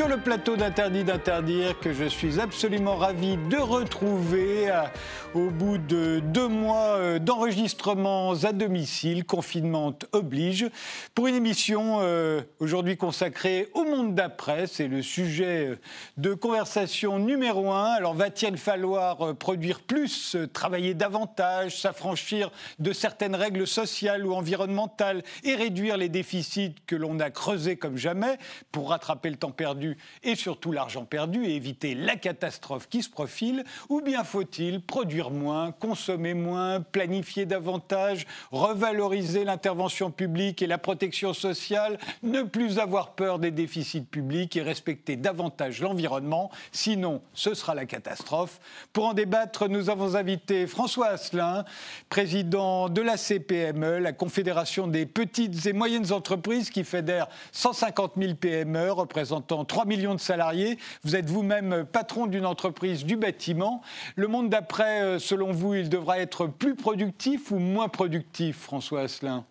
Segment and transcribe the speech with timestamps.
[0.00, 4.86] Sur le plateau d'Interdit d'interdire que je suis absolument ravi de retrouver euh,
[5.34, 10.70] au bout de deux mois euh, d'enregistrements à domicile, confinement oblige,
[11.14, 14.66] pour une émission euh, aujourd'hui consacrée au monde d'après.
[14.66, 15.78] C'est le sujet
[16.16, 17.90] de conversation numéro un.
[17.90, 25.56] Alors va-t-il falloir produire plus, travailler davantage, s'affranchir de certaines règles sociales ou environnementales et
[25.56, 28.38] réduire les déficits que l'on a creusés comme jamais
[28.72, 29.89] pour rattraper le temps perdu
[30.22, 35.30] et surtout l'argent perdu et éviter la catastrophe qui se profile Ou bien faut-il produire
[35.30, 43.12] moins, consommer moins, planifier davantage, revaloriser l'intervention publique et la protection sociale, ne plus avoir
[43.12, 48.60] peur des déficits publics et respecter davantage l'environnement Sinon, ce sera la catastrophe.
[48.92, 51.64] Pour en débattre, nous avons invité François Asselin,
[52.08, 58.34] président de la CPME, la Confédération des petites et moyennes entreprises qui fédère 150 000
[58.34, 60.78] PME représentant 3 millions de salariés.
[61.04, 63.82] Vous êtes vous-même patron d'une entreprise du bâtiment.
[64.16, 69.02] Le monde d'après, euh, selon vous, il devra être plus productif ou moins productif, François
[69.02, 69.44] Asselin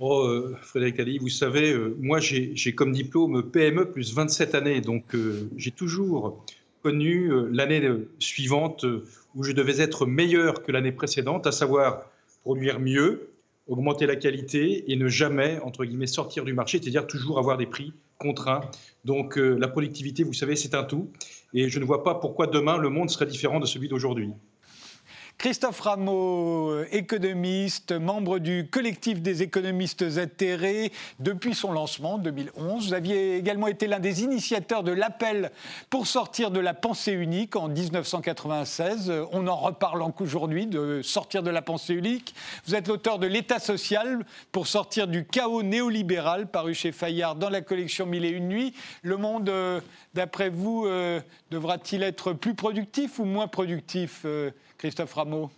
[0.00, 4.80] Oh, euh, Frédéric Ali, vous savez, euh, moi j'ai comme diplôme PME plus 27 années,
[4.80, 5.14] donc
[5.56, 6.44] j'ai toujours
[6.82, 7.88] connu l'année
[8.18, 8.84] suivante
[9.36, 12.02] où je devais être meilleur que l'année précédente, à savoir
[12.42, 13.28] produire mieux,
[13.68, 17.66] augmenter la qualité et ne jamais, entre guillemets, sortir du marché, c'est-à-dire toujours avoir des
[17.66, 17.92] prix
[18.22, 18.62] contraints.
[19.04, 21.10] Donc euh, la productivité, vous savez, c'est un tout.
[21.52, 24.32] Et je ne vois pas pourquoi demain le monde serait différent de celui d'aujourd'hui.
[25.42, 32.86] Christophe Rameau, euh, économiste, membre du collectif des économistes atterrés depuis son lancement en 2011.
[32.86, 35.50] Vous aviez également été l'un des initiateurs de l'appel
[35.90, 39.10] pour sortir de la pensée unique en 1996.
[39.10, 42.36] Euh, on en reparle aujourd'hui de sortir de la pensée unique.
[42.68, 47.50] Vous êtes l'auteur de L'État social pour sortir du chaos néolibéral paru chez Fayard dans
[47.50, 48.74] la collection Mille et une nuits.
[49.02, 49.80] Le monde, euh,
[50.14, 50.86] d'après vous,
[51.50, 54.26] devra-t-il être plus productif ou moins productif
[54.78, 55.50] Christophe Rameau?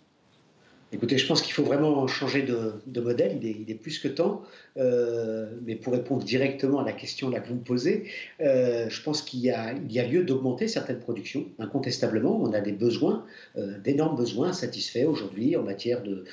[0.94, 4.42] Écoutez, je pense qu'il faut vraiment changer de, modèle, il est, plus que temps.
[4.76, 8.04] Euh, mais pour répondre directement à la question que vous me posez,
[8.40, 12.40] euh, je pense qu'il y, a, lieu d'augmenter certaines productions, incontestablement.
[12.42, 13.24] On a des besoins,
[13.56, 16.24] euh, d'énormes besoins satisfaits aujourd'hui en matière de,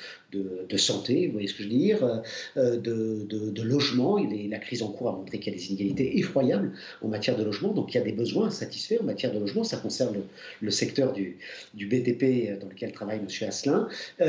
[0.76, 2.22] santé, vous voyez ce que je veux dire,
[2.56, 4.18] de, logement.
[4.18, 6.72] Il la crise en cours a montré qu'il y a des inégalités effroyables
[7.02, 9.62] en matière de logement, donc il y a des besoins satisfaits en matière de logement.
[9.62, 10.16] Ça concerne
[10.60, 11.36] le, secteur du,
[11.74, 13.26] du, BTP dans lequel travaille M.
[13.48, 13.88] Asselin.
[14.18, 14.26] il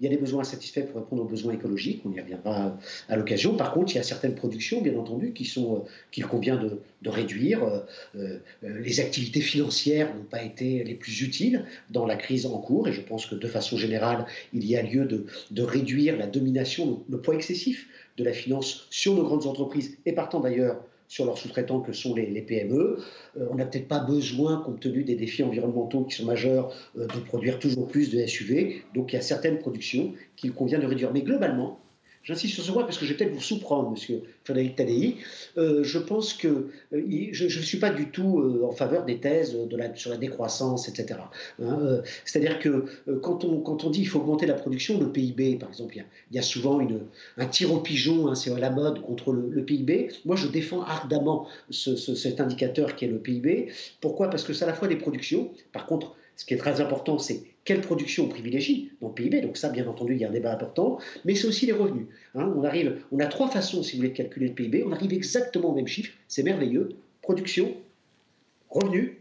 [0.00, 2.76] y a des besoins satisfaits pour répondre aux besoins écologiques, on y reviendra
[3.08, 3.56] à l'occasion.
[3.56, 5.78] Par contre, il y a certaines productions, bien entendu, qui sont euh,
[6.10, 7.62] qu'il convient de, réduire.
[7.62, 7.80] Euh,
[8.16, 12.88] euh, les activités financières n'ont pas été les plus utiles dans la crise en cours,
[12.88, 17.04] et je pense que de façon générale, il y a lieu de, réduire la domination,
[17.08, 21.38] le, poids excessif de la finance sur nos grandes entreprises, et partant d'ailleurs sur leurs
[21.38, 22.98] sous-traitants que sont les, PME.
[23.36, 27.60] on n'a peut-être pas besoin, compte tenu des défis environnementaux qui sont majeurs, de produire
[27.60, 28.82] toujours plus de SUV.
[28.96, 31.12] Donc il y a certaines productions qu'il convient de réduire.
[31.12, 31.78] Mais globalement,
[32.26, 35.14] J'insiste sur ce point parce que je vais peut-être vous surprendre, monsieur Frédéric Tadei.
[35.58, 39.20] Euh, je pense que euh, je ne suis pas du tout euh, en faveur des
[39.20, 39.56] thèses
[39.94, 41.20] sur la décroissance, etc.
[41.62, 42.86] Hein, c'est-à-dire que
[43.22, 45.94] quand, on, dit qu'il faut augmenter la production, le PIB, par exemple,
[46.32, 46.80] il y a, souvent
[47.36, 50.08] un tir au pigeon, hein, c'est à la mode contre le, PIB.
[50.24, 53.68] Moi, je défends ardemment cet indicateur qui est le PIB.
[54.00, 54.30] Pourquoi?
[54.30, 55.52] Parce que c'est à la fois des productions.
[55.72, 59.42] Par contre, ce qui est très important, c'est quelle production on privilégie dans le PIB.
[59.42, 60.98] Donc ça, bien entendu, il y a un débat important.
[61.26, 62.06] Mais c'est aussi les revenus.
[62.34, 62.50] Hein.
[62.56, 64.84] On, arrive, on a trois façons, si vous voulez, de calculer le PIB.
[64.84, 66.12] On arrive exactement au même chiffre.
[66.28, 66.90] C'est merveilleux.
[67.20, 67.74] Production,
[68.70, 69.14] revenus,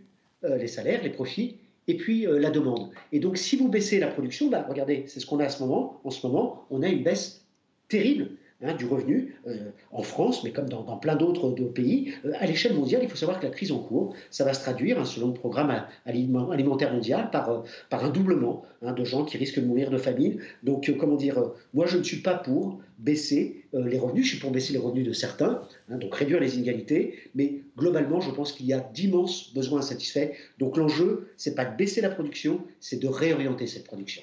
[0.43, 1.57] euh, les salaires, les profits,
[1.87, 2.91] et puis euh, la demande.
[3.11, 5.63] Et donc, si vous baissez la production, bah, regardez, c'est ce qu'on a à ce
[5.63, 5.99] moment.
[6.03, 7.43] En ce moment, on a une baisse
[7.89, 8.29] terrible
[8.63, 12.13] Hein, du revenu euh, en France, mais comme dans, plein d'autres pays.
[12.23, 14.61] Euh, à l'échelle mondiale, il faut savoir que la crise en cours, ça va se
[14.61, 19.37] traduire, hein, selon le programme alimentaire mondial, par, euh, un doublement hein, de gens qui
[19.37, 20.39] risquent de mourir de famine.
[20.63, 24.51] Donc, comment dire, moi je ne suis pas pour baisser les revenus, je suis pour
[24.51, 28.73] baisser les revenus de certains, donc réduire les inégalités, mais globalement, je pense qu'il y
[28.73, 30.31] a d'immenses besoins insatisfaits.
[30.59, 34.21] Donc l'enjeu, c'est pas de baisser la production, c'est de réorienter cette production.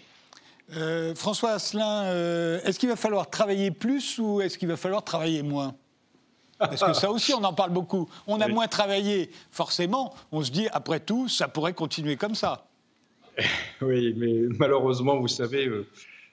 [0.77, 5.05] Euh, François Asselin, euh, est-ce qu'il va falloir travailler plus ou est-ce qu'il va falloir
[5.05, 5.75] travailler moins?
[6.59, 8.09] Parce que ça aussi, on en parle beaucoup.
[8.29, 10.15] On a moins travaillé, forcément.
[10.31, 12.67] On se dit, après tout, ça pourrait continuer comme ça.
[13.81, 15.89] Oui, mais malheureusement, vous savez, euh,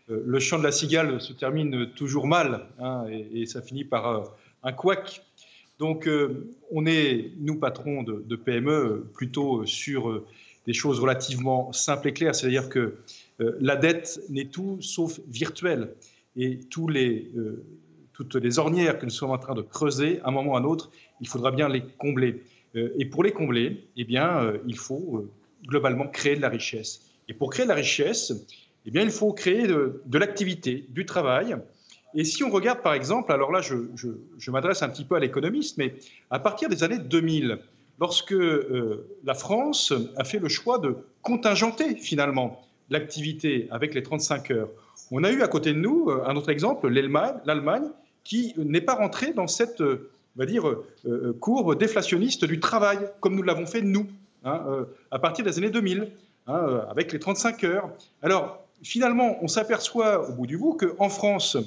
[0.07, 4.25] le chant de la cigale se termine toujours mal hein, et, ça finit par
[4.61, 5.23] un couac.
[5.79, 6.07] Donc,
[6.71, 10.23] on est, nous, patrons de, de PME, plutôt sur
[10.67, 12.35] des choses relativement simples et claires.
[12.35, 12.97] C'est-à-dire que
[13.59, 15.95] la dette n'est tout sauf virtuelle.
[16.35, 17.63] Et euh,
[18.13, 20.59] toutes les ornières que nous sommes en train de creuser, à un moment ou à
[20.59, 20.91] un autre,
[21.21, 22.43] il faudra bien les combler.
[22.75, 25.27] et pour les combler, eh bien, il faut
[25.65, 27.01] globalement créer de la richesse.
[27.27, 28.33] Et pour créer de la richesse,
[28.85, 31.55] eh bien, il faut créer de, l'activité, du travail.
[32.15, 35.77] Et si on regarde, par exemple, alors là, je, m'adresse un petit peu à l'économiste,
[35.77, 35.95] mais
[36.31, 37.59] à partir des années 2000,
[37.99, 44.51] lorsque euh, la France a fait le choix de contingenter finalement l'activité avec les 35
[44.51, 44.69] heures,
[45.11, 47.89] on a eu à côté de nous euh, un autre exemple, l'Allemagne,
[48.23, 50.63] qui n'est pas rentrée dans cette, euh, on va dire,
[51.39, 54.07] courbe déflationniste du travail, comme nous l'avons fait nous,
[54.45, 56.11] hein, à partir des années 2000,
[56.47, 57.89] hein, avec les 35 heures.
[58.21, 61.57] Alors, finalement, on s'aperçoit au bout du bout qu'en France,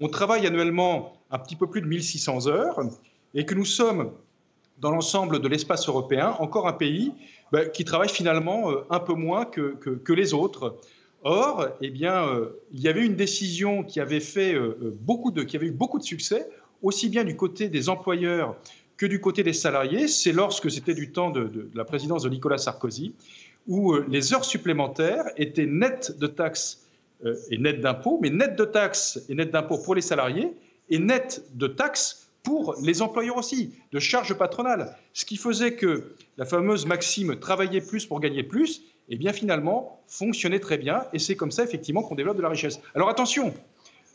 [0.00, 2.80] on travaille annuellement un petit peu plus de 1600 heures
[3.34, 4.10] et que nous sommes,
[4.78, 7.12] dans l'ensemble de l'espace européen, encore un pays
[7.52, 10.76] ben, qui travaille finalement euh, un peu moins que, les autres.
[11.22, 15.42] Or, eh bien, euh, il y avait une décision qui avait, fait, euh, beaucoup de,
[15.42, 16.48] qui avait eu beaucoup de succès,
[16.82, 18.56] aussi bien du côté des employeurs
[18.96, 20.08] que du côté des salariés.
[20.08, 23.14] C'est lorsque c'était du temps de la présidence de Nicolas Sarkozy
[23.66, 26.86] où les heures supplémentaires étaient nettes de taxes
[27.50, 30.54] et nettes d'impôts, mais nettes de taxes et nettes d'impôts pour les salariés
[30.88, 34.96] et nettes de taxes pour les employeurs aussi, de charges patronales.
[35.12, 40.00] Ce qui faisait que la fameuse maxime travailler plus pour gagner plus, eh bien finalement,
[40.06, 42.78] fonctionnait très bien et c'est comme ça effectivement qu'on développe de la richesse.
[42.94, 43.52] Alors attention,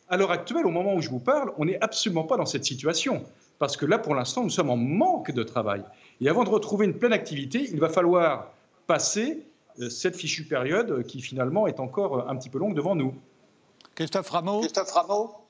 [0.08, 2.64] à l'heure actuelle, au moment où je vous parle, on n'est absolument pas dans cette
[2.64, 3.26] situation
[3.60, 5.84] parce que là, pour l'instant, nous sommes en manque de travail.
[6.22, 8.54] Et avant de retrouver une pleine activité, il va falloir
[8.88, 9.46] passer
[9.82, 12.96] euh, cette fichue période euh, qui finalement est encore euh, un petit peu longue devant
[12.96, 13.14] nous.
[13.94, 15.41] Christophe Rameau Christophe Rameau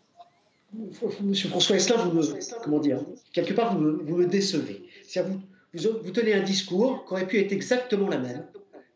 [0.73, 3.03] Monsieur François Esselin, vous me, comment dire,
[3.33, 4.83] quelque part, vous me, décevez.
[5.15, 5.41] Vous,
[5.73, 8.45] vous, vous, tenez un discours qui aurait pu être exactement la même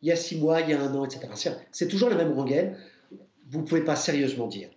[0.06, 1.58] il y a six mois, il y a un an, etc.
[1.72, 2.78] C'est toujours la même rengaine.
[3.50, 4.70] Vous ne pouvez pas sérieusement dire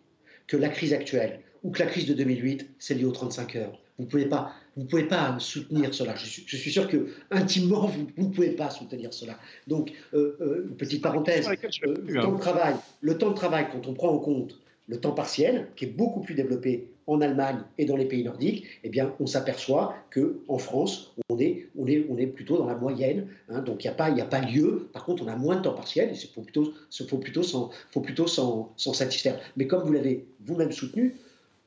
[0.47, 3.79] que la crise actuelle ou que la crise de 2008, c'est lié aux 35 heures.
[3.99, 6.15] Vous ne pouvez pas vous pouvez pas soutenir cela.
[6.15, 9.37] Je suis, sûr que intimement, vous ne pouvez pas soutenir cela.
[9.67, 13.67] Donc, euh, euh, une petite parenthèse, euh, le, temps de travail, le temps de travail,
[13.73, 14.57] quand on prend en compte
[14.89, 18.67] le temps partiel, qui est beaucoup plus développé en Allemagne et dans les pays nordiques,
[18.85, 23.29] eh bien, on s'aperçoit qu'en France, on est, plutôt dans la moyenne.
[23.49, 23.61] Hein.
[23.61, 24.89] donc, il n'y a, pas, lieu.
[24.93, 26.11] Par contre, on a moins de temps partiel.
[26.13, 29.39] Il faut plutôt s'en satisfaire.
[29.57, 31.17] Mais comme vous l'avez vous-même soutenu,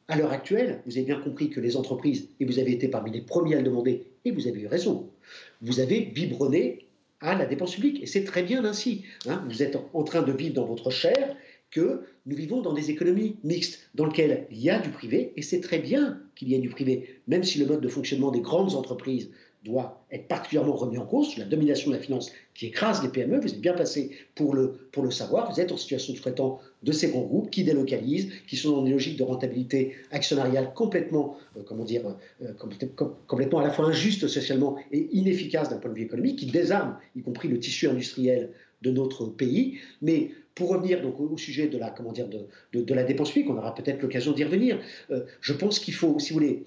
[0.07, 3.11] à l'heure actuelle, vous avez bien compris que les entreprises, et vous avez été parmi
[3.11, 5.09] les premiers à le demander, et vous avez eu raison,
[5.61, 6.85] vous avez biberonné
[7.21, 8.01] à la dépense publique.
[8.03, 9.03] Et c'est très bien ainsi.
[9.27, 9.43] Hein.
[9.47, 11.35] Vous êtes en train de vivre dans votre chair
[11.71, 15.41] que nous vivons dans des économies mixtes, dans lesquelles il y a du privé, et
[15.41, 18.41] c'est très bien qu'il y ait du privé, même si le mode de fonctionnement des
[18.41, 19.31] grandes entreprises
[19.63, 23.39] doit être particulièrement remis en cause, la domination de la finance qui écrase les PME,
[23.39, 26.59] vous êtes bien placé pour le, pour le savoir, vous êtes en situation de traitant
[26.81, 31.37] de ces grands groupes qui délocalisent, qui sont dans des logiques de rentabilité actionnariale complètement,
[31.57, 32.01] euh, comment dire,
[32.41, 32.53] euh,
[33.27, 36.95] complètement à la fois injuste socialement et inefficace d'un point de vue économique, qui désarment
[37.15, 38.49] y compris le tissu industriel
[38.81, 39.77] de notre pays.
[40.01, 42.47] Mais pour revenir donc au, sujet de la, comment dire, de,
[42.81, 46.19] de, la dépense publique, on aura peut-être l'occasion d'y revenir, euh, je pense qu'il faut,
[46.19, 46.63] si vous voulez,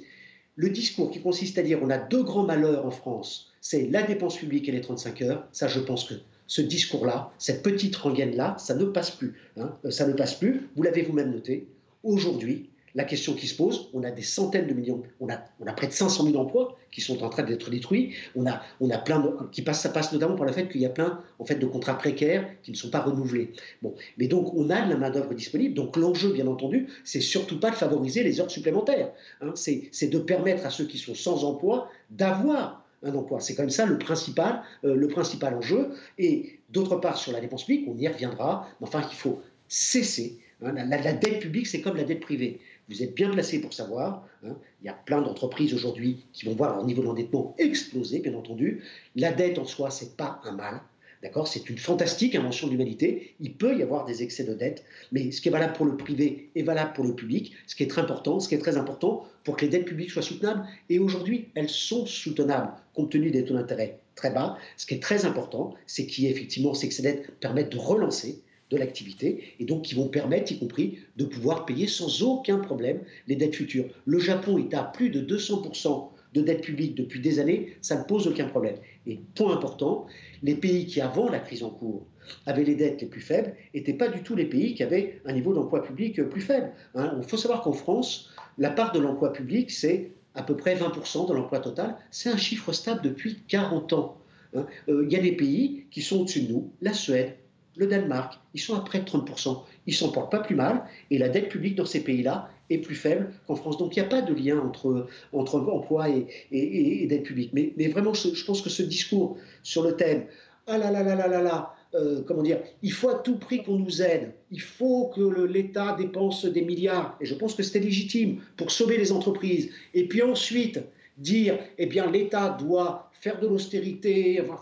[0.57, 4.03] le discours qui consiste à dire on a deux grands malheurs en France, c'est la
[4.03, 6.15] dépense publique et les 35 heures, ça je pense que
[6.47, 9.35] ce discours-là, cette petite rengaine-là, ça ne passe plus.
[9.57, 9.73] Hein.
[9.91, 11.67] ça ne passe plus, vous l'avez vous-même noté.
[12.03, 15.89] Aujourd'hui, la question qui se pose, on a des centaines de millions, on a, près
[15.89, 19.37] de 500 000 emplois qui sont en train d'être détruits, on a, on a plein
[19.51, 21.67] qui passe, ça passe notamment par le fait qu'il y a plein en fait, de
[21.67, 23.53] contrats précaires qui ne sont pas renouvelés.
[23.83, 27.59] Bon, mais donc on a de la main-d'œuvre disponible, donc l'enjeu, bien entendu, c'est surtout
[27.59, 29.11] pas de favoriser les heures supplémentaires,
[29.41, 29.53] hein.
[29.55, 33.41] c'est de permettre à ceux qui sont sans emploi d'avoir un emploi.
[33.41, 35.91] C'est même ça le principal, euh, le principal enjeu.
[36.19, 40.39] Et d'autre part, sur la dépense publique, on y reviendra, mais enfin, il faut cesser.
[40.63, 40.73] Hein.
[40.73, 42.61] la dette publique, c'est comme la dette privée.
[42.89, 44.27] Vous êtes bien placé pour savoir.
[44.45, 48.35] Hein, il y a plein d'entreprises aujourd'hui qui vont voir leur niveau d'endettement exploser, bien
[48.35, 48.83] entendu.
[49.17, 50.81] La dette en soi, c'est pas un mal.
[51.23, 51.49] D'accord?
[51.49, 53.35] C'est une fantastique invention de l'humanité.
[53.41, 55.97] Il peut y avoir des excès de dette, mais ce qui est valable pour le
[55.97, 57.55] privé est valable pour le public.
[57.67, 60.11] Ce qui est très important, ce qui est très important pour que les dettes publiques
[60.11, 60.67] soient soutenables.
[60.91, 64.57] Et aujourd'hui, elles sont soutenables compte tenu des taux d'intérêt très bas.
[64.77, 68.41] Ce qui est très important, c'est qu'effectivement ces excès de dette permettent de relancer
[68.71, 73.01] de l'activité et donc qui vont permettre, y compris, de pouvoir payer sans aucun problème
[73.29, 73.87] les dettes futures.
[74.07, 78.05] Le Japon est à plus de 200% de dette publique depuis des années, ça ne
[78.05, 78.77] pose aucun problème.
[79.07, 80.07] Et point important,
[80.43, 82.07] les pays qui, avant la crise en cours,
[82.47, 85.33] avaient les dettes les plus faibles, n'étaient pas du tout les pays qui avaient un
[85.33, 86.73] niveau d'emploi public plus faible.
[86.95, 87.17] Hein.
[87.23, 91.29] Il faut savoir qu'en France, la part de l'emploi public, c'est à peu près 20%
[91.29, 91.97] de l'emploi total.
[92.11, 94.19] C'est un chiffre stable depuis 40 ans.
[94.57, 94.67] Hein.
[94.89, 97.37] Euh, il y a des pays qui sont au-dessus de nous, la Suède,
[97.77, 99.63] le Danemark, ils sont à près de 30%.
[99.87, 102.95] Ils s'en portent pas plus mal et la dette publique dans ces pays-là est plus
[102.95, 103.79] faible qu'en France.
[103.79, 107.51] Donc il n'y a pas de lien entre, entre emploi et, et, dette publique.
[107.53, 110.25] Mais, vraiment, je, pense que ce discours sur le thème
[110.67, 113.79] ah là là là là là, euh, comment dire, il faut à tout prix qu'on
[113.79, 118.41] nous aide, il faut que l'État dépense des milliards, et je pense que c'était légitime
[118.57, 119.71] pour sauver les entreprises.
[119.93, 120.81] Et puis ensuite,
[121.17, 124.59] dire, eh bien, l'État doit faire de l'austérité, enfin,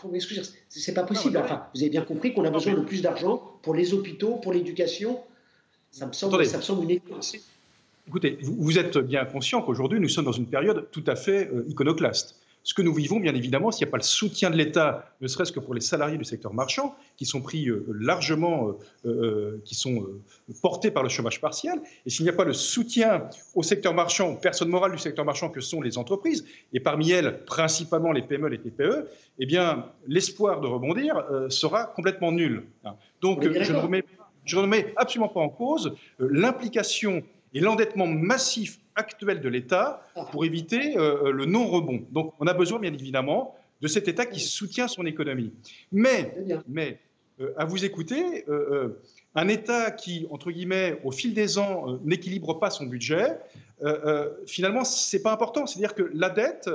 [0.68, 1.37] c'est pas possible.
[1.38, 4.52] Enfin, vous avez bien compris qu'on a besoin de plus d'argent pour les hôpitaux, pour
[4.52, 5.21] l'éducation.
[5.90, 7.37] Ça me semble, ça me semble une évidence.
[8.09, 11.64] Écoutez, vous, êtes bien conscient qu'aujourd'hui, nous sommes dans une période tout à fait euh,
[11.68, 12.37] iconoclaste.
[12.64, 15.26] Ce que nous vivons, bien évidemment, s'il n'y a pas le soutien de l'État, ne
[15.26, 19.75] serait-ce que pour les salariés du secteur marchand, qui sont pris euh, largement, euh, qui
[19.75, 20.07] sont
[20.61, 24.31] portés par le chômage partiel, et s'il n'y a pas le soutien au secteur marchand,
[24.31, 28.23] aux personnes morales du secteur marchand que sont les entreprises, et parmi elles, principalement les
[28.23, 29.09] PME, les TPE,
[29.40, 32.64] eh bien, l'espoir de rebondir sera complètement nul.
[33.21, 34.04] Donc, je ne remets,
[34.45, 40.44] je ne remets absolument pas en cause l'implication et l'endettement massif actuel de l'État pour
[40.44, 42.04] éviter euh, le non-rebond.
[42.11, 45.52] Donc on a besoin bien évidemment de cet État qui soutient son économie.
[45.90, 46.34] Mais,
[46.68, 46.99] mais
[47.40, 49.00] euh, à vous écouter, euh,
[49.34, 53.38] un État qui, entre guillemets, au fil des ans, n'équilibre pas son budget,
[54.46, 55.66] finalement, ce n'est pas important.
[55.66, 56.70] C'est-à-dire que la dette,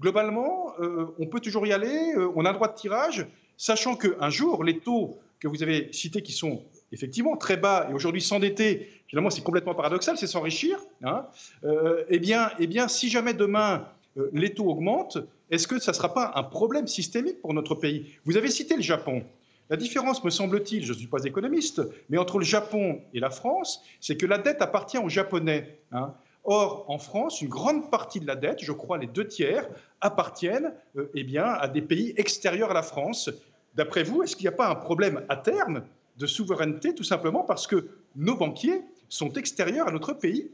[0.00, 0.74] globalement,
[1.18, 3.26] on peut toujours y aller, on a le droit de tirage,
[3.56, 6.62] sachant qu'un jour, les taux que vous avez cités qui sont
[6.92, 10.78] effectivement très bas et aujourd'hui s'endetter, finalement c'est complètement paradoxal, c'est s'enrichir.
[11.02, 11.26] Hein,
[11.64, 15.18] euh, eh, bien, eh bien, si jamais demain euh, les taux augmentent,
[15.50, 18.14] est-ce que ça ne sera pas un problème systémique pour notre pays?
[18.24, 19.24] Vous avez cité le Japon.
[19.70, 23.30] La différence, me semble-t-il, je ne suis pas économiste, mais entre le Japon et la
[23.30, 25.78] France, c'est que la dette appartient aux Japonais.
[25.92, 26.14] Hein.
[26.44, 29.68] Or, en France, une grande partie de la dette, je crois les deux tiers,
[30.00, 33.30] appartiennent euh, eh bien, à des pays extérieurs à la France.
[33.74, 35.84] D'après vous, est-ce qu'il n'y a pas un problème à terme
[36.18, 40.50] de souveraineté, tout simplement parce que nos banquiers sont extérieurs à notre pays?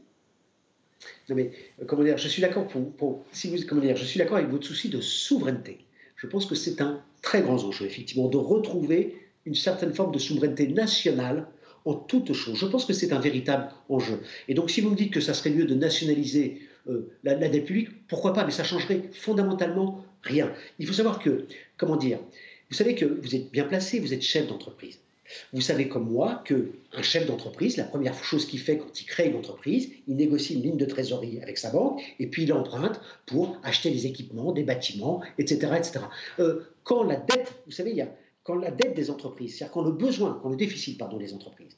[1.29, 1.51] Non mais,
[1.81, 3.23] euh, comment dire, je suis d'accord pour,
[3.67, 5.79] comment dire, je suis d'accord avec votre souci de souveraineté.
[6.15, 9.15] Je pense que c'est un très grand enjeu, effectivement, de retrouver
[9.45, 11.47] une certaine forme de souveraineté nationale
[11.85, 12.57] en toute chose.
[12.57, 14.19] Je pense que c'est un véritable enjeu.
[14.47, 17.47] Et donc, si vous me dites que ça serait mieux de nationaliser euh, la, la,
[17.47, 20.51] dette publique, pourquoi pas Mais ça changerait fondamentalement rien.
[20.77, 21.45] Il faut savoir que,
[21.77, 22.19] comment dire,
[22.69, 24.99] vous savez que vous êtes bien placé, vous êtes chef d'entreprise.
[25.53, 29.27] Vous savez comme moi qu'un chef d'entreprise, la première chose qu'il fait quand il crée
[29.29, 32.99] une entreprise, il négocie une ligne de trésorerie avec sa banque et puis il emprunte
[33.25, 35.73] pour acheter des équipements, des bâtiments, etc.
[35.77, 35.99] etc.
[36.39, 38.09] Euh, quand la dette, vous savez, il y a,
[38.43, 41.77] quand la dette des entreprises, c'est-à-dire quand le besoin, quand le déficit pardon, des entreprises,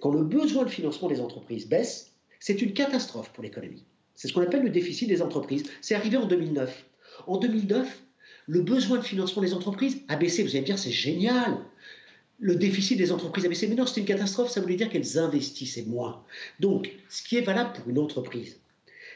[0.00, 3.84] quand le besoin de financement des entreprises baisse, c'est une catastrophe pour l'économie.
[4.14, 5.64] C'est ce qu'on appelle le déficit des entreprises.
[5.80, 6.84] C'est arrivé en 2009.
[7.26, 8.02] En 2009,
[8.46, 10.42] le besoin de financement des entreprises a baissé.
[10.42, 11.58] Vous allez me dire, c'est génial
[12.42, 13.68] le déficit des entreprises a baissé.
[13.68, 16.24] Mais non, c'est une catastrophe, ça voulait dire qu'elles investissaient moins.
[16.58, 18.58] Donc, ce qui est valable pour une entreprise,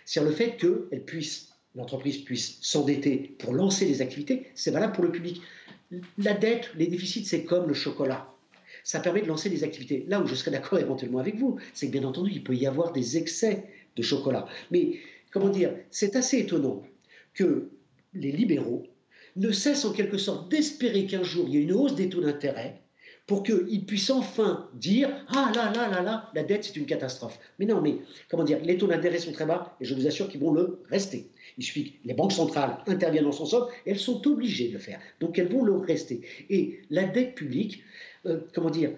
[0.04, 5.02] c'est le fait que puisse, l'entreprise puisse s'endetter pour lancer des activités, c'est valable pour
[5.02, 5.42] le public.
[6.18, 8.32] La dette, les déficits, c'est comme le chocolat.
[8.84, 10.06] Ça permet de lancer des activités.
[10.08, 12.66] Là où je serais d'accord éventuellement avec vous, c'est que bien entendu, il peut y
[12.66, 13.64] avoir des excès
[13.96, 14.46] de chocolat.
[14.70, 15.00] Mais
[15.32, 16.84] comment dire, c'est assez étonnant
[17.34, 17.70] que
[18.14, 18.86] les libéraux
[19.34, 22.20] ne cessent en quelque sorte d'espérer qu'un jour il y ait une hausse des taux
[22.20, 22.80] d'intérêt
[23.26, 27.38] pour qu'ils puissent enfin dire Ah là là là là, la dette c'est une catastrophe.
[27.58, 27.98] Mais non, mais
[28.30, 30.80] comment dire, les taux d'intérêt sont très bas et je vous assure qu'ils vont le
[30.88, 31.28] rester.
[31.58, 34.74] Il suffit que les banques centrales interviennent dans son sol et elles sont obligées de
[34.74, 35.00] le faire.
[35.20, 36.20] Donc elles vont le rester.
[36.50, 37.82] Et la dette publique,
[38.26, 38.92] euh, comment dire,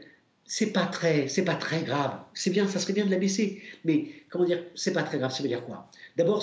[0.44, 2.18] c'est pas très, c'est pas très grave.
[2.35, 5.32] C'est bien, ça serait bien de la baisser, mais comment dire, c'est pas très grave.
[5.32, 5.90] Ça veut dire quoi?
[6.16, 6.42] D'abord,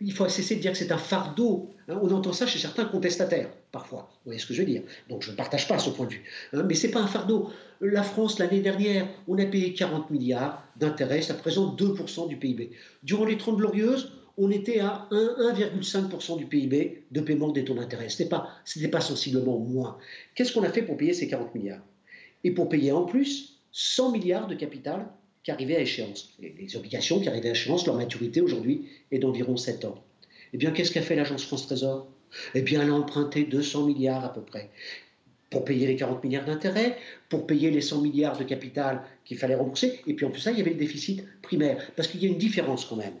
[0.00, 1.70] il faut cesser de dire que c'est un fardeau.
[1.88, 1.98] Hein.
[2.02, 4.10] on entend ça chez certains contestataires, parfois.
[4.10, 6.12] Vous voyez ce que je veux dire Donc je ne partage pas ce point de
[6.12, 6.24] vue.
[6.52, 6.64] Hein.
[6.66, 7.50] mais c'est pas un fardeau.
[7.80, 12.70] La France, l'année dernière, on a payé 40 milliards d'intérêts, ça représente 2% du PIB.
[13.02, 18.08] Durant les 30 glorieuses, on était à 1,5% du PIB de paiement des taux d'intérêt.
[18.08, 18.48] Ce n'était pas,
[18.90, 19.98] pas sensiblement moins.
[20.34, 21.82] Qu'est-ce qu'on a fait pour payer ces 40 milliards?
[22.44, 25.06] Et pour payer en plus 100 milliards de capital
[25.44, 26.34] qui arrivaient à échéance.
[26.40, 30.02] Les, obligations qui arrivaient à échéance, leur maturité aujourd'hui est d'environ 7 ans.
[30.52, 32.06] Eh bien, qu'est-ce qu'a fait l'agence France Trésor?
[32.54, 34.70] Eh bien, elle a emprunté 200 milliards à peu près
[35.50, 36.96] pour payer les 40 milliards d'intérêts,
[37.28, 40.50] pour payer les 100 milliards de capital qu'il fallait rembourser, et puis en plus ça,
[40.50, 41.92] il y avait le déficit primaire.
[41.94, 43.12] Parce qu'il y a une différence quand même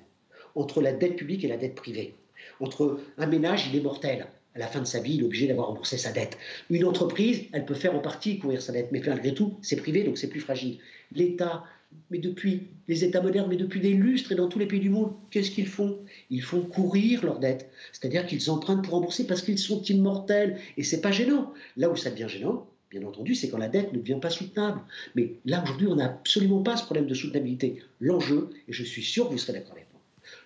[0.54, 2.14] entre la dette publique et la dette privée.
[2.60, 5.46] Entre un ménage, il est mortel à la fin de sa vie, il est obligé
[5.46, 6.36] d'avoir remboursé sa dette.
[6.68, 10.02] Une entreprise, elle peut faire en partie courir sa dette, mais malgré tout, c'est privé,
[10.04, 10.78] donc c'est plus fragile.
[11.14, 11.64] L'État,
[12.10, 14.90] mais depuis les États modernes, mais depuis des lustres et dans tous les pays du
[14.90, 15.98] monde, qu'est-ce qu'ils font?
[16.30, 17.70] Ils font courir leur dette.
[17.92, 20.58] C'est-à-dire qu'ils empruntent pour rembourser parce qu'ils sont immortels.
[20.76, 21.52] Et c'est pas gênant.
[21.76, 24.80] Là où ça devient gênant, bien entendu, c'est quand la dette ne devient pas soutenable.
[25.16, 27.82] Mais là, aujourd'hui, on n'a absolument pas ce problème de soutenabilité.
[28.00, 30.00] L'enjeu, et je suis sûr que vous serez d'accord avec moi,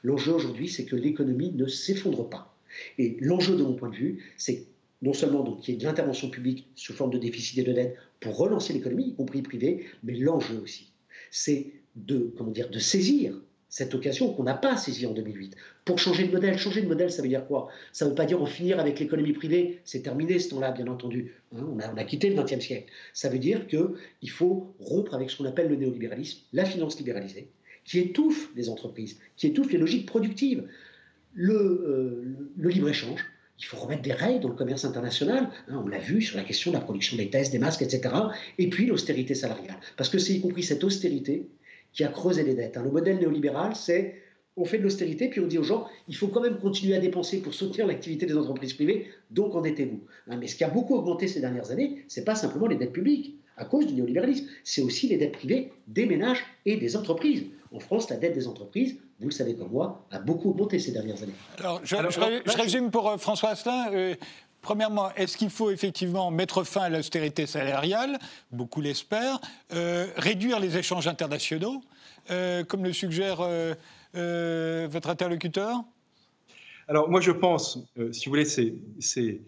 [0.04, 2.56] l'enjeu aujourd'hui, c'est que l'économie ne s'effondre pas.
[2.98, 4.66] Et l'enjeu, de mon point de vue, c'est
[5.02, 7.96] non seulement qu'il y ait de l'intervention publique sous forme de déficit et de dette
[8.20, 10.92] pour relancer l'économie, y compris privée, mais l'enjeu aussi,
[11.36, 11.66] c'est
[11.96, 13.38] de, comment dire, de saisir
[13.68, 16.56] cette occasion qu'on n'a pas saisie en 2008 pour changer de modèle.
[16.56, 17.68] Changer de modèle, ça veut dire quoi?
[17.92, 20.86] Ça ne veut pas dire en finir avec l'économie privée, c'est terminé ce temps-là, bien
[20.86, 21.34] entendu.
[21.54, 22.90] Hein, on, a, quitté le XXe siècle.
[23.12, 27.50] Ça veut dire qu'il faut rompre avec ce qu'on appelle le néolibéralisme, la finance libéralisée,
[27.84, 30.66] qui étouffe les entreprises, qui étouffe les logiques productives.
[31.34, 32.24] Le, euh,
[32.56, 33.22] le libre-échange,
[33.58, 35.48] il faut remettre des règles dans le commerce international.
[35.68, 38.14] Hein, on l'a vu sur la question de la production des tests, des masques, etc.
[38.58, 39.76] Et puis l'austérité salariale.
[39.96, 41.48] Parce que c'est y compris cette austérité
[41.92, 42.76] qui a creusé les dettes.
[42.76, 42.82] Hein.
[42.84, 44.22] Le modèle néolibéral, c'est
[44.58, 46.98] on fait de l'austérité, puis on dit aux gens, il faut quand même continuer à
[46.98, 50.00] dépenser pour soutenir l'activité des entreprises privées, donc endettez-vous.
[50.28, 52.76] Hein, mais ce qui a beaucoup augmenté ces dernières années, ce n'est pas simplement les
[52.76, 56.96] dettes publiques, à cause du néolibéralisme, c'est aussi les dettes privées des ménages et des
[56.96, 57.44] entreprises.
[57.72, 60.92] En France, la dette des entreprises, vous le savez comme moi, a beaucoup augmenté ces
[60.92, 61.34] dernières années.
[61.58, 61.96] Alors, je,
[62.56, 63.92] résume pour euh, François Asselin.
[63.92, 64.14] Euh,
[64.60, 68.18] premièrement, est-ce qu'il faut effectivement mettre fin à l'austérité salariale?
[68.52, 69.40] Beaucoup l'espèrent.
[69.72, 71.82] Euh, réduire les échanges internationaux,
[72.68, 73.38] comme le suggère
[74.12, 75.82] votre interlocuteur?
[76.88, 77.78] Alors, moi, je pense,
[78.12, 79.40] si vous voulez, c'est.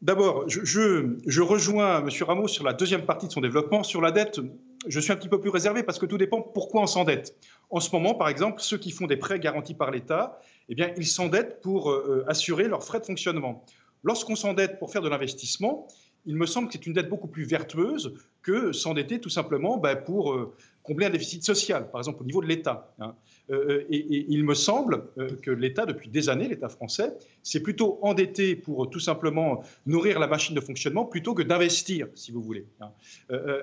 [0.00, 2.08] D'abord, je, rejoins M.
[2.22, 3.82] Ramos sur la deuxième partie de son développement.
[3.82, 4.40] Sur la dette,
[4.86, 7.36] je suis un petit peu plus réservé parce que tout dépend pourquoi on s'endette.
[7.68, 10.40] En ce moment, par exemple, ceux qui font des prêts garantis par l'État,
[10.70, 13.64] eh bien, ils s'endettent pour euh, assurer leurs frais de fonctionnement.
[14.02, 15.88] Lorsqu'on s'endette pour faire de l'investissement,
[16.26, 19.96] il me semble que c'est une dette beaucoup plus vertueuse que s'endetter tout simplement ben,
[19.96, 22.94] pour euh, combler un déficit social, par exemple au niveau de l'État.
[22.98, 23.14] Hein.
[23.50, 27.98] Euh, et, il me semble euh, que l'État, depuis des années, l'État français, s'est plutôt
[28.02, 32.66] endetté pour tout simplement nourrir la machine de fonctionnement plutôt que d'investir, si vous voulez.
[32.80, 32.90] Hein.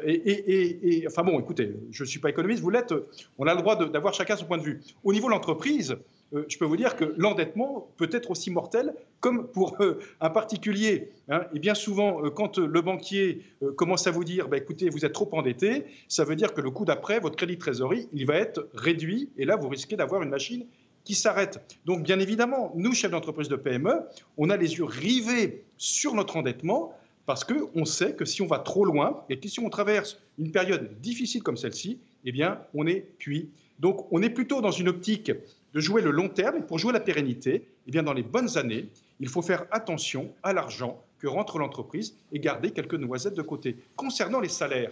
[0.06, 2.94] Et, enfin bon, écoutez, je ne suis pas économiste, vous l'êtes,
[3.38, 4.82] on a le droit d'avoir chacun son point de vue.
[5.04, 5.98] Au niveau de l'entreprise,
[6.34, 10.30] euh, je peux vous dire que l'endettement peut être aussi mortel comme pour euh, un
[10.30, 11.10] particulier.
[11.30, 11.42] Hein.
[11.54, 13.44] Et bien souvent, euh, quand le banquier
[13.76, 16.72] commence à vous dire bah, écoutez, vous êtes trop endetté, ça veut dire que le
[16.72, 19.30] coup d'après, votre crédit de trésorerie, il va être réduit.
[19.38, 20.66] Et là, vous risquez d'avoir une machine
[21.04, 21.64] qui s'arrête.
[21.86, 24.02] Donc, bien évidemment, nous, chefs d'entreprise de PME,
[24.36, 26.94] on a les yeux rivés sur notre endettement
[27.26, 30.52] parce qu'on sait que si on va trop loin et que si on traverse une
[30.52, 33.50] période difficile comme celle-ci, eh bien, on est cuit.
[33.80, 35.32] Donc, on est plutôt dans une optique
[35.78, 36.58] de jouer le long terme.
[36.58, 40.34] Et pour jouer la pérennité, eh bien, dans les bonnes années, il faut faire attention
[40.42, 43.78] à l'argent que rentre l'entreprise et garder quelques noisettes de côté.
[43.96, 44.90] Concernant les salaires,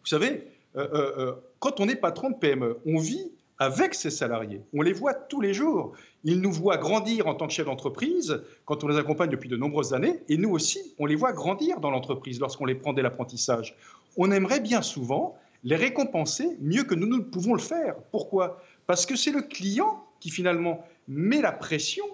[0.00, 4.10] vous savez, euh, euh, euh, quand on est patron de PME, on vit avec ses
[4.10, 4.62] salariés.
[4.74, 5.92] On les voit tous les jours.
[6.24, 9.56] Ils nous voient grandir en tant que chef d'entreprise quand on les accompagne depuis de
[9.56, 10.18] nombreuses années.
[10.28, 13.76] Et nous aussi, on les voit grandir dans l'entreprise lorsqu'on les prend dès l'apprentissage.
[14.16, 17.94] On aimerait bien souvent les récompenser mieux que nous ne pouvons le faire.
[18.10, 18.60] Pourquoi?
[18.88, 22.06] Parce que c'est le client qui finalement met la pression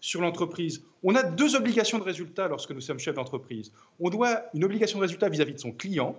[0.00, 0.82] sur l'entreprise.
[1.02, 3.70] On a deux obligations de résultat lorsque nous sommes chefs d'entreprise.
[4.00, 6.16] On doit une obligation de résultat vis-à-vis de son client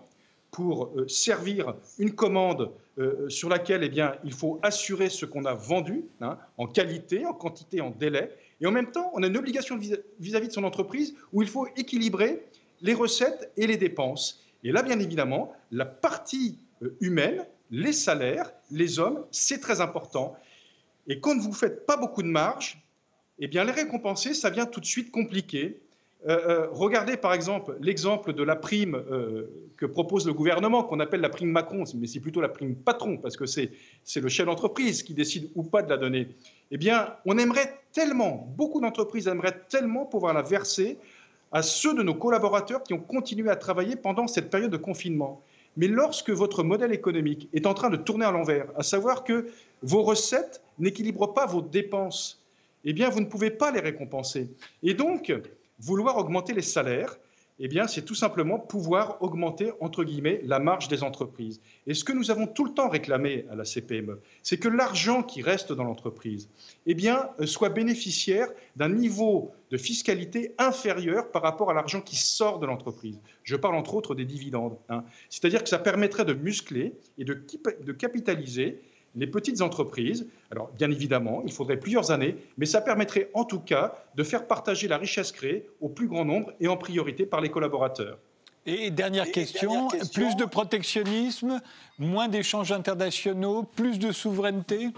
[0.52, 5.56] pour euh, servir une commande euh, sur laquelle eh il faut assurer ce qu'on a
[5.56, 8.30] vendu hein, en qualité, en quantité, en délai.
[8.62, 9.80] Et en même temps, on a une obligation
[10.20, 12.46] vis-à-vis de son entreprise où il faut équilibrer
[12.82, 14.44] les recettes et les dépenses.
[14.64, 20.38] Et là, bien évidemment, la partie euh, humaine les salaires, les hommes, c'est très important.
[21.08, 22.80] Et quand vous ne faites pas beaucoup de marge,
[23.40, 25.82] eh bien, les récompenser, ça vient tout de suite compliqué.
[26.30, 31.00] Euh, euh, regardez par exemple l'exemple de la prime euh, que propose le gouvernement, qu'on
[31.00, 33.72] appelle la prime Macron, mais c'est plutôt la prime patron, parce que c'est
[34.16, 36.28] le chef d'entreprise qui décide ou pas de la donner.
[36.70, 41.00] Eh bien, on aimerait tellement, beaucoup d'entreprises aimeraient tellement pouvoir la verser
[41.52, 45.44] à ceux de nos collaborateurs qui ont continué à travailler pendant cette période de confinement.
[45.78, 49.48] Mais lorsque votre modèle économique est en train de tourner à l'envers, à savoir que
[49.82, 52.42] vos recettes n'équilibrent pas vos dépenses,
[52.86, 54.50] eh bien, vous ne pouvez pas les récompenser.
[54.84, 55.34] Et donc,
[55.80, 57.18] vouloir augmenter les salaires,
[57.60, 61.62] eh bien, c'est tout simplement pouvoir augmenter, entre guillemets, la marge des entreprises.
[61.86, 65.22] Et ce que nous avons tout le temps réclamé à la CPME, c'est que l'argent
[65.22, 66.50] qui reste dans l'entreprise,
[66.86, 72.16] eh bien, euh, soit bénéficiaire d'un niveau de fiscalité inférieur par rapport à l'argent qui
[72.16, 73.20] sort de l'entreprise.
[73.44, 74.78] Je parle entre autres des dividendes.
[74.90, 75.04] Hein.
[75.30, 77.44] C'est-à-dire que ça permettrait de muscler et de,
[77.82, 78.82] de capitaliser
[79.16, 80.28] les petites entreprises.
[80.52, 84.48] Alors, bien évidemment, il faudrait plusieurs années, mais ça permettrait en tout cas de faire
[84.48, 88.18] partager la richesse créée au plus grand nombre et en priorité par les collaborateurs.
[88.66, 91.60] Et dernière, question, plus de protectionnisme,
[92.00, 94.90] moins d'échanges internationaux, plus de souveraineté?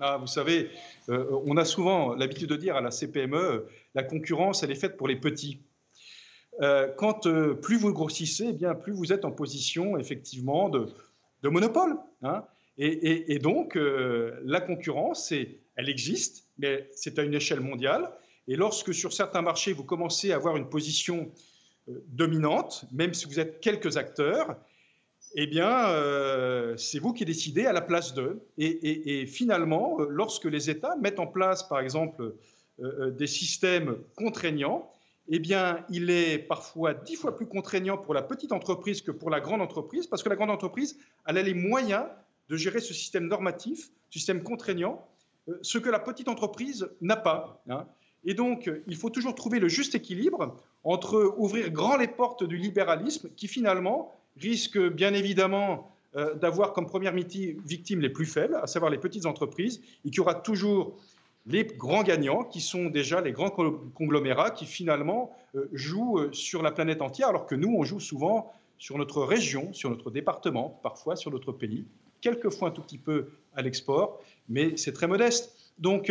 [0.00, 0.68] Ah, Vous savez,
[1.08, 4.96] euh, on a souvent l'habitude de dire à la CPME, la concurrence, elle est faite
[4.96, 5.60] pour les petits.
[6.96, 7.28] quand
[7.62, 10.88] plus vous grossissez, eh bien plus vous êtes en position effectivement de,
[11.42, 11.96] de monopole.
[12.22, 12.44] Hein.
[12.78, 18.10] Et, donc, la concurrence, elle existe, mais c'est à une échelle mondiale.
[18.48, 21.30] Et lorsque sur certains marchés, vous commencez à avoir une position
[21.86, 24.56] dominante, même si vous êtes quelques acteurs,
[25.34, 28.42] eh bien, euh, c'est vous qui décidez à la place d'eux.
[28.58, 32.34] Et, finalement, euh, lorsque les États mettent en place, par exemple,
[32.80, 34.90] euh, des systèmes contraignants,
[35.28, 39.30] eh bien, il est parfois dix fois plus contraignant pour la petite entreprise que pour
[39.30, 42.04] la grande entreprise, parce que la grande entreprise, elle a les moyens
[42.52, 45.04] de gérer ce système normatif, ce système contraignant,
[45.62, 47.62] ce que la petite entreprise n'a pas.
[47.68, 47.86] Hein.
[48.24, 52.58] Et donc, il faut toujours trouver le juste équilibre entre ouvrir grand les portes du
[52.58, 58.66] libéralisme, qui finalement risque bien évidemment euh, d'avoir comme première victime les plus faibles, à
[58.66, 60.94] savoir les petites entreprises, et qu'il y aura toujours
[61.46, 63.48] les grands gagnants, qui sont déjà les grands
[63.94, 67.98] conglomérats qui finalement euh, jouent euh, sur la planète entière, alors que nous, on joue
[67.98, 71.86] souvent sur notre région, sur notre département, parfois sur notre pays,
[72.22, 75.54] quelquefois un tout petit peu à l'export, mais c'est très modeste.
[75.78, 76.10] Donc,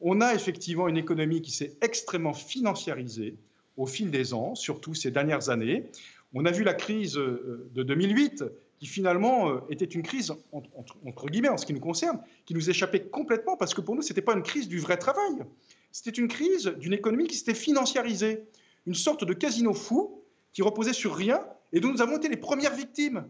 [0.00, 3.36] on a effectivement une économie qui s'est extrêmement financiarisée
[3.76, 5.90] au fil des ans, surtout ces dernières années.
[6.34, 8.44] On a vu la crise euh, de 2008
[8.78, 12.70] qui finalement euh, était une crise, entre, guillemets, en ce qui nous concerne, qui nous
[12.70, 15.44] échappait complètement parce que pour nous, ce n'était pas une crise du vrai travail.
[15.92, 18.44] C'était une crise d'une économie qui s'était financiarisée,
[18.86, 22.36] une sorte de casino fou qui reposait sur rien et dont nous avons été les
[22.36, 23.24] premières victimes.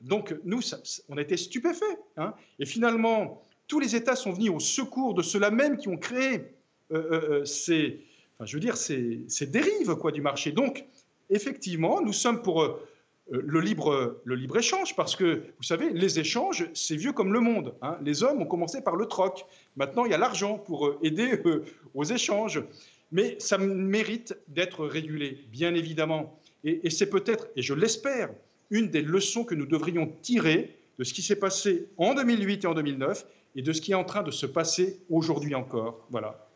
[0.00, 0.60] Donc nous,
[1.08, 1.98] on a été stupéfaits.
[2.16, 2.34] Hein.
[2.58, 6.54] et finalement, tous les États sont venus au secours de ceux-là même qui ont créé
[6.92, 8.00] euh, ces,
[8.44, 10.52] je veux dire, ces, dérives quoi, du marché.
[10.52, 10.84] Donc,
[11.30, 16.18] effectivement, nous sommes pour euh, le libre, le libre échange, parce que, vous savez, les
[16.18, 17.74] échanges, c'est vieux comme le monde.
[17.82, 17.98] Hein.
[18.02, 19.44] Les hommes ont commencé par le troc.
[19.76, 22.62] Maintenant, il y a l'argent pour euh, aider euh, aux échanges.
[23.10, 26.38] Mais ça mérite d'être régulé, bien évidemment.
[26.64, 28.30] Et, c'est peut-être, et je l'espère,
[28.70, 32.66] une des leçons que nous devrions tirer de ce qui s'est passé en 2008 et
[32.66, 33.26] en 2009
[33.56, 36.06] et de ce qui est en train de se passer aujourd'hui encore.
[36.10, 36.48] Voilà.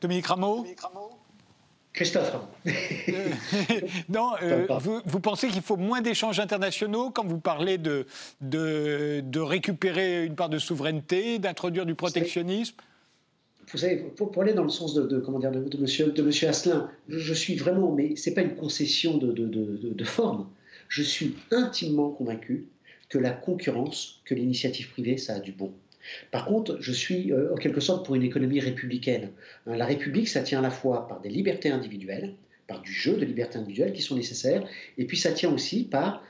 [0.00, 0.66] Dominique Rameau
[1.94, 2.34] Christophe.
[4.08, 4.66] non, euh,
[5.06, 8.04] vous, pensez qu'il faut moins d'échanges internationaux quand vous parlez de,
[8.40, 12.74] de, récupérer une part de souveraineté, d'introduire du protectionnisme?
[13.70, 17.34] Vous savez, pour, aller dans le sens de, comment dire, de, monsieur, de Asselin, je,
[17.34, 20.48] suis vraiment, mais ce n'est pas une concession de, de, forme.
[20.88, 22.66] Je suis intimement convaincu
[23.08, 25.72] que la concurrence, que l'initiative privée, ça a du bon.
[26.30, 29.30] Par contre, je suis euh, en quelque sorte pour une économie républicaine.
[29.66, 32.34] Hein, la République, ça tient à la fois par des libertés individuelles,
[32.66, 34.66] par du jeu de libertés individuelles qui sont nécessaires,
[34.98, 36.22] et puis ça tient aussi par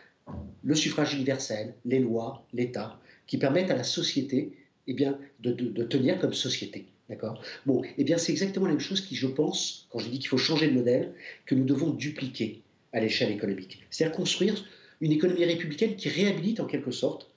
[0.62, 4.52] le suffrage universel, les lois, l'État, qui permettent à la société
[4.86, 5.52] eh bien, de,
[5.84, 6.86] tenir comme société.
[7.08, 10.18] D'accord Bon, eh bien, c'est exactement la même chose qui, je pense, quand je dis
[10.18, 11.12] qu'il faut changer de modèle,
[11.44, 12.62] que nous devons dupliquer
[12.92, 13.82] à l'échelle économique.
[13.90, 14.64] C'est-à-dire construire
[15.00, 17.30] une économie républicaine qui réhabilite en quelque sorte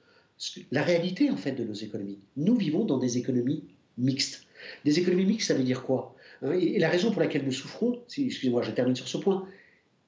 [0.72, 2.20] la réalité en fait de nos économies.
[2.38, 3.64] Nous vivons dans des économies
[3.98, 4.46] mixtes.
[4.86, 6.16] Des économies mixtes, ça veut dire quoi?
[6.44, 9.48] Hein, et, la raison pour laquelle nous souffrons, excusez-moi, je termine sur ce point,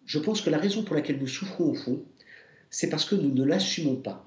[0.05, 2.03] je pense que la raison pour laquelle nous souffrons au fond,
[2.69, 4.23] c'est parce que nous ne l'assumons pas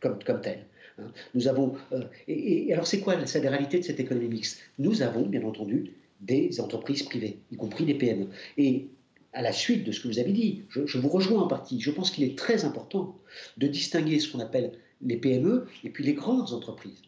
[0.00, 0.66] comme, comme tel.
[0.98, 1.12] Hein.
[1.34, 4.60] Nous avons, euh, et, alors c'est quoi la, réalité de cette économie mixte?
[4.78, 8.28] Nous avons, bien entendu, des entreprises privées, y compris des PME.
[8.56, 8.88] Et
[9.32, 11.80] à la suite de ce que vous avez dit, je, je vous rejoins en partie,
[11.80, 13.16] je pense qu'il est très important
[13.56, 17.02] de distinguer ce qu'on appelle les PME et puis les grandes entreprises.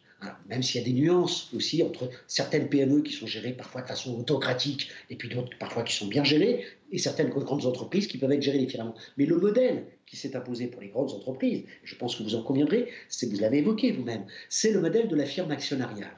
[0.47, 3.87] même s'il y a des nuances aussi entre certaines PME qui sont gérées parfois de
[3.87, 8.17] façon autocratique et puis d'autres parfois qui sont bien gérées et certaines grandes entreprises qui
[8.17, 8.95] peuvent être gérées différemment.
[9.17, 12.43] Mais le modèle qui s'est imposé pour les grandes entreprises, je pense que vous en
[12.43, 16.17] conviendrez, c'est vous l'avez évoqué vous-même, c'est le modèle de la firme actionnariale.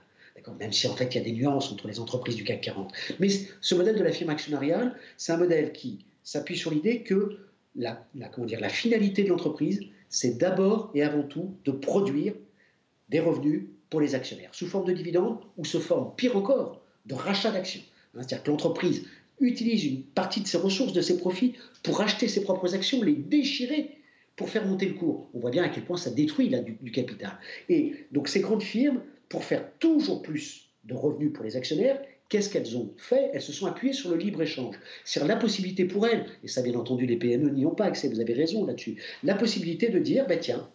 [0.59, 2.91] Même si en fait il y a des nuances entre les entreprises du CAC 40.
[3.19, 3.29] Mais
[3.61, 7.37] ce modèle de la firme actionnariale, c'est un modèle qui s'appuie sur l'idée que
[7.75, 12.33] la, la, comment dire, la finalité de l'entreprise, c'est d'abord et avant tout de produire
[13.09, 17.13] des revenus pour les actionnaires, sous forme de dividendes ou sous forme, pire encore, de
[17.13, 17.81] rachat d'actions.
[18.13, 19.05] C'est-à-dire que l'entreprise
[19.47, 21.53] utilise une partie de ses ressources, de ses profits,
[21.83, 23.97] pour acheter ses propres actions, les déchirer
[24.35, 25.29] pour faire monter le cours.
[25.33, 27.37] On voit bien à quel point ça détruit là, du, capital.
[27.69, 32.49] Et donc ces grandes firmes, pour faire toujours plus de revenus pour les actionnaires, qu'est-ce
[32.49, 33.29] qu'elles ont fait?
[33.33, 34.75] Elles se sont appuyées sur le libre-échange.
[35.05, 38.07] C'est la possibilité pour elles, et ça bien entendu les PME n'y ont pas accès,
[38.09, 40.67] vous avez raison là-dessus, la possibilité de dire, ben tiens,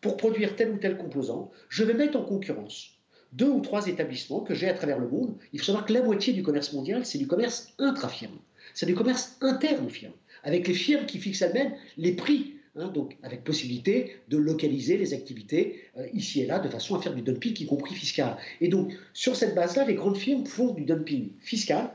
[0.00, 2.97] pour produire tel ou tel composant, je vais mettre en concurrence
[3.32, 5.36] deux ou trois établissements que j'ai à travers le monde.
[5.52, 8.38] Il faut savoir que la moitié du commerce mondial, c'est du commerce intra-firme.
[8.74, 10.12] C'est du commerce interne aux firmes,
[10.42, 15.12] avec les firmes qui fixent elles-mêmes les prix Hein, donc avec possibilité de localiser les
[15.12, 18.36] activités euh, ici et là de façon à faire du dumping, y compris fiscal.
[18.60, 21.90] Et donc sur cette base-là, les grandes firmes font du dumping fiscal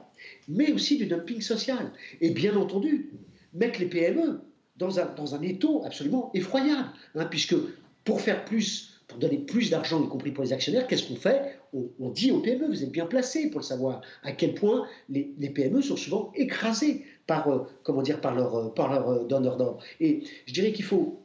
[0.48, 1.91] mais aussi du dumping social.
[2.22, 3.12] Et bien entendu,
[3.54, 4.41] mettre les PME
[4.78, 7.56] dans un, dans étau absolument effroyable, hein, puisque
[8.04, 11.60] pour faire plus, pour donner plus d'argent, y compris pour les actionnaires, qu'est-ce qu'on fait?
[11.99, 15.23] On, dit aux PME, vous êtes bien placés pour le savoir, à quel point les,
[15.54, 19.58] PME sont souvent écrasées par, euh, comment dire, par leur, euh, par leur euh, donneur
[19.58, 19.84] d'ordre.
[19.99, 21.21] Et je dirais qu'il faut,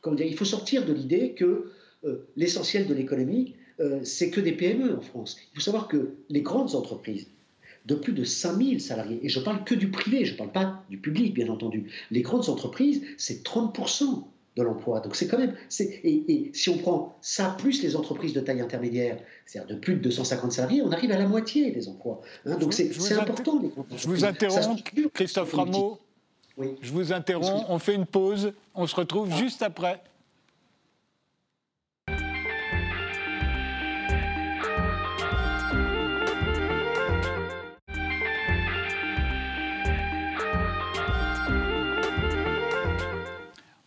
[0.00, 1.70] comment dire, il faut sortir de l'idée que
[2.34, 3.54] l'essentiel de l'économie,
[4.04, 5.36] c'est que des PME en France.
[5.52, 7.26] Il faut savoir que les grandes entreprises,
[7.84, 10.82] de plus de 5000 salariés, et je parle que du privé, je ne parle pas
[10.88, 14.24] du public, bien entendu, les grandes entreprises, c'est 30%
[14.60, 15.00] de l'emploi.
[15.00, 15.54] Donc c'est quand même.
[15.80, 20.00] Et, si on prend ça plus les entreprises de taille intermédiaire, c'est-à-dire de plus de
[20.00, 22.20] 250 salariés, on arrive à la moitié des emplois.
[22.46, 22.56] Hein.
[22.56, 23.60] donc c'est important.
[23.96, 25.98] je vous interromps, Christophe Rameau.
[26.56, 26.68] Oui.
[26.82, 27.64] Je vous interromps.
[27.68, 28.52] On fait une pause.
[28.74, 30.02] On se retrouve juste après.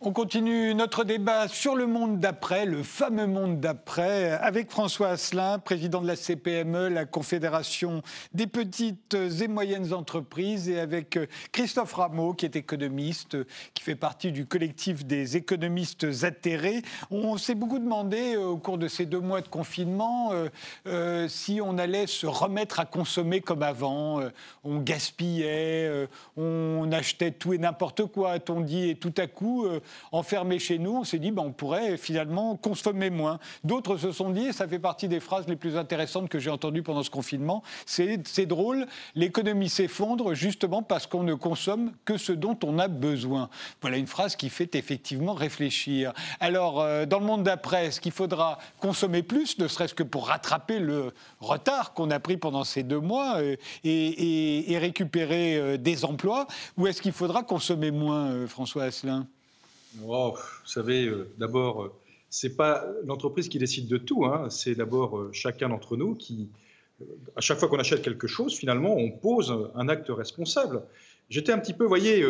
[0.06, 5.58] On continue notre débat sur le monde d'après, le fameux monde d'après, avec François Asselin,
[5.58, 8.02] président de la CPME, la Confédération
[8.34, 11.18] des petites et moyennes entreprises, et avec
[11.52, 13.38] Christophe Rameau, qui est économiste,
[13.72, 16.82] qui fait partie du collectif des économistes atterrés.
[17.10, 20.50] On s'est beaucoup demandé euh, au cours de ces deux mois de confinement euh,
[20.86, 24.20] euh, si on allait se remettre à consommer comme avant.
[24.64, 29.66] on gaspillait, on achetait tout et n'importe quoi, a-t-on dit, et tout à coup,
[30.12, 33.38] enfermés chez nous, on s'est dit, ben, on pourrait finalement consommer moins.
[33.64, 36.50] D'autres se sont dit, et ça fait partie des phrases les plus intéressantes que j'ai
[36.50, 42.32] entendues pendant ce confinement, c'est drôle, l'économie s'effondre justement parce qu'on ne consomme que ce
[42.32, 43.48] dont on a besoin.
[43.80, 46.12] Voilà une phrase qui fait effectivement réfléchir.
[46.40, 50.28] Alors, euh, dans le monde d'après, est-ce qu'il faudra consommer plus, ne serait-ce que pour
[50.28, 56.04] rattraper le retard qu'on a pris pendant ces deux mois euh, et, récupérer euh, des
[56.04, 59.26] emplois, ou est-ce qu'il faudra consommer moins, François Asselin?
[59.96, 61.92] Vous savez, euh, d'abord, euh,
[62.30, 64.24] c'est pas l'entreprise qui décide de tout.
[64.24, 64.48] Hein.
[64.50, 66.48] c'est d'abord euh, chacun d'entre nous qui,
[67.36, 70.82] à chaque fois qu'on achète quelque chose, finalement, on pose un acte responsable.
[71.30, 72.24] J'étais un petit peu, voyez,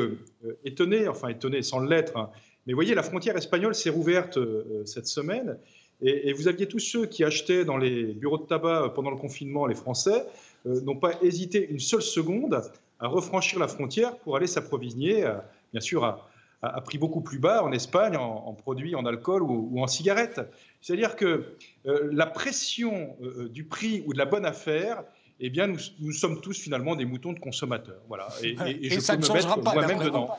[0.65, 2.31] étonné, enfin étonné sans l'être, hein.
[2.67, 4.39] mais voyez, la frontière espagnole s'est rouverte
[4.85, 5.59] cette semaine.
[6.01, 9.67] Et, vous aviez tous ceux qui achetaient dans les bureaux de tabac pendant le confinement,
[9.67, 10.25] les Français,
[10.65, 12.63] n'ont pas hésité une seule seconde
[13.01, 15.29] à refranchir la frontière pour aller s'approvisionner,
[15.73, 16.29] bien sûr, à,
[16.65, 20.41] a, pris beaucoup plus bas en Espagne en, produits en alcool ou, en cigarettes.
[20.81, 25.03] C'est-à-dire que euh, la pression euh, du prix ou de la bonne affaire,
[25.41, 28.03] eh bien, nous, sommes tous finalement des moutons de consommateurs.
[28.09, 28.29] Voilà.
[28.43, 28.55] Et,
[28.89, 30.37] je peux me mettre moi-même dedans.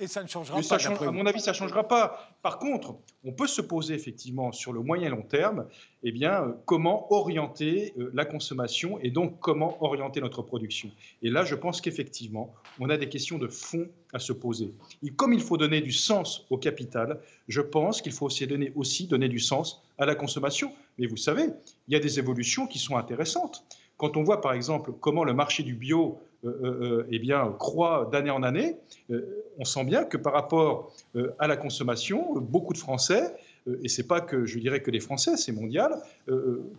[0.00, 1.06] Et ça ne changera pas.
[1.06, 2.36] à mon avis, ça ne changera pas.
[2.42, 5.66] Par contre, on peut se poser effectivement sur le moyen et long terme,
[6.02, 10.90] eh bien, euh, comment orienter euh, la consommation et donc comment orienter notre production.
[11.22, 14.72] Et là, je pense qu'effectivement, on a des questions de fond à se poser.
[15.02, 18.72] Et comme il faut donner du sens au capital, je pense qu'il faut aussi donner,
[18.74, 20.72] aussi donner du sens à la consommation.
[20.98, 21.46] Mais vous savez,
[21.88, 23.64] il y a des évolutions qui sont intéressantes.
[23.96, 27.54] Quand on voit par exemple comment le marché du bio euh, euh, euh, eh bien,
[27.58, 28.76] croît d'année en année,
[29.58, 30.92] on sent bien que par rapport
[31.38, 33.34] à la consommation, beaucoup de Français,
[33.82, 35.96] et c'est pas que je dirais que les Français, c'est mondial,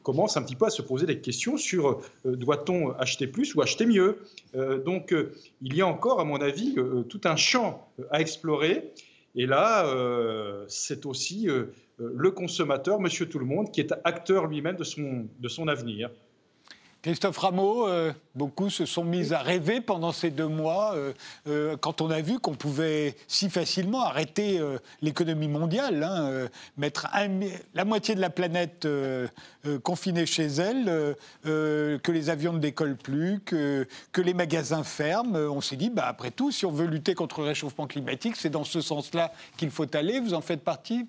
[0.03, 3.85] commencent un petit peu à se poser des questions sur doit-on acheter plus ou acheter
[3.85, 4.19] mieux.
[4.85, 5.13] donc
[5.61, 6.75] il y a encore, à mon avis,
[7.09, 8.93] tout un champ à explorer.
[9.35, 9.85] Et là,
[10.67, 11.47] c'est aussi
[11.97, 16.09] le consommateur, monsieur tout le monde, qui est acteur lui-même de son, de son avenir.
[17.07, 21.13] Christophe Rameau, euh, beaucoup se sont mis à rêver pendant ces deux mois euh,
[21.47, 24.59] euh, quand on a vu qu'on pouvait si facilement arrêter
[25.01, 27.07] l'économie mondiale, hein, mettre
[27.73, 28.85] la moitié de la planète
[29.83, 31.15] confinée chez elle,
[31.45, 35.37] que les avions ne décollent plus, que, les magasins ferment.
[35.37, 38.49] On s'est dit, bah, après tout, si on veut lutter contre le réchauffement climatique, c'est
[38.49, 40.19] dans ce sens-là qu'il faut aller.
[40.19, 41.07] Vous en faites partie?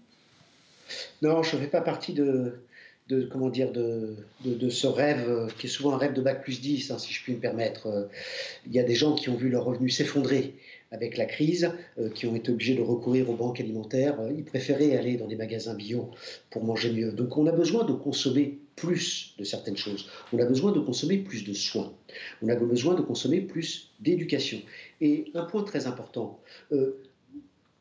[1.22, 2.60] Non, je ne fais pas partie de,
[3.08, 6.42] de, comment dire, de, de, ce rêve, euh, qui est souvent un rêve de bac
[6.42, 7.86] plus 10, hein, si je puis me permettre.
[7.86, 8.04] Euh,
[8.66, 10.54] il y a des gens qui ont vu leurs revenus s'effondrer
[10.90, 14.18] avec la crise, euh, qui ont été obligés de recourir aux banques alimentaires.
[14.36, 16.10] ils préféraient aller dans des magasins bio
[16.50, 17.12] pour manger mieux.
[17.12, 20.08] Donc on a besoin de consommer plus de certaines choses.
[20.32, 21.92] On a besoin de consommer plus de soins.
[22.42, 24.60] On a besoin de consommer plus d'éducation.
[25.00, 26.40] Et un point très important,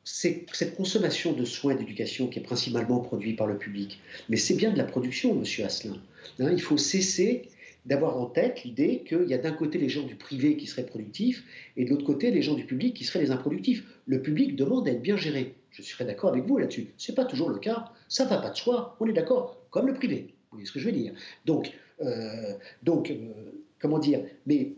[0.08, 4.00] cette consommation de soins d'éducation qui est principalement produite par le public.
[4.30, 6.02] Mais c'est bien de la production, monsieur Asselin.
[6.40, 7.50] Hein, il faut cesser
[7.86, 10.86] d'avoir en tête l'idée qu'il y a d'un côté les gens du privé qui seraient
[10.86, 11.44] productifs
[11.76, 13.84] et de l'autre côté les gens du public qui seraient les improductifs.
[14.06, 15.56] Le public demande à être bien géré.
[15.72, 16.88] Je serais d'accord avec vous là-dessus.
[16.98, 17.92] Ce n'est pas toujours le cas.
[18.08, 18.96] Ça ne va pas de soi.
[19.02, 19.58] On est d'accord.
[19.72, 20.34] Comme le privé.
[20.52, 21.14] Vous voyez ce que je veux dire?
[21.46, 23.18] Donc, euh, donc euh,
[23.80, 24.22] comment dire?
[24.46, 24.72] Mais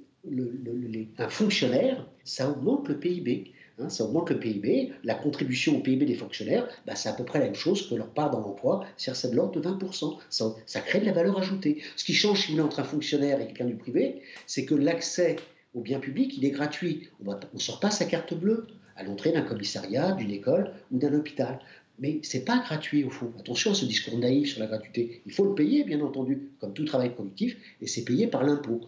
[1.18, 3.54] un fonctionnaire, ça augmente le PIB.
[3.80, 4.92] Hein, ça augmente le PIB.
[5.04, 7.96] La contribution au PIB des fonctionnaires, bah, c'est à peu près la même chose que
[7.96, 10.18] leur part dans l'emploi, c'est de l'ordre de 20%.
[10.30, 11.82] Ça, crée de la valeur ajoutée.
[11.96, 14.76] Ce qui change, si vous voulez, entre un fonctionnaire et quelqu'un du privé, c'est que
[14.76, 15.38] l'accès
[15.74, 17.10] au bien public, il est gratuit.
[17.26, 21.14] On ne sort pas sa carte bleue à l'entrée d'un commissariat, d'une école ou d'un
[21.14, 21.60] hôpital.
[22.00, 23.32] Mais ce n'est pas gratuit au fond.
[23.40, 25.22] Attention à ce discours naïf sur la gratuité.
[25.26, 28.82] Il faut le payer, bien entendu, comme tout travail productif, et c'est payé par l'impôt.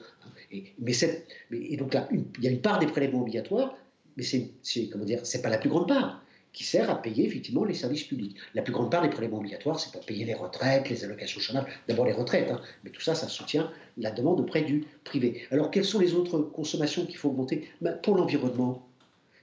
[0.52, 0.94] Et, mais,
[1.78, 3.76] donc là, il y a une part des prélèvements obligatoires,
[4.22, 5.06] mais c'est comment
[5.42, 8.38] pas la plus grande part qui sert à payer effectivement les services publics.
[8.54, 11.66] La plus grande part des prélèvements obligatoires, c'est pour payer les retraites, les allocations chômage,
[11.88, 12.62] d'abord les retraites, hein.
[12.84, 15.48] mais tout ça, ça soutient la demande auprès du privé.
[15.50, 17.70] Alors, quelles sont les autres consommations qu'il faut augmenter?
[17.80, 18.86] Ben, Pour l'environnement,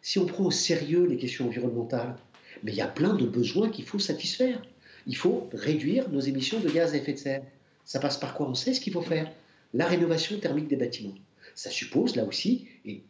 [0.03, 2.15] si on prend au sérieux les questions environnementales,
[2.63, 4.63] mais il y a plein de besoins qu'il faut satisfaire.
[5.07, 7.43] Il faut réduire nos émissions de gaz à effet de serre.
[7.85, 8.49] Ça passe par quoi?
[8.49, 9.33] On sait ce qu'il faut faire.
[9.73, 11.15] La rénovation thermique des bâtiments.
[11.55, 13.03] Ça suppose, là aussi, et,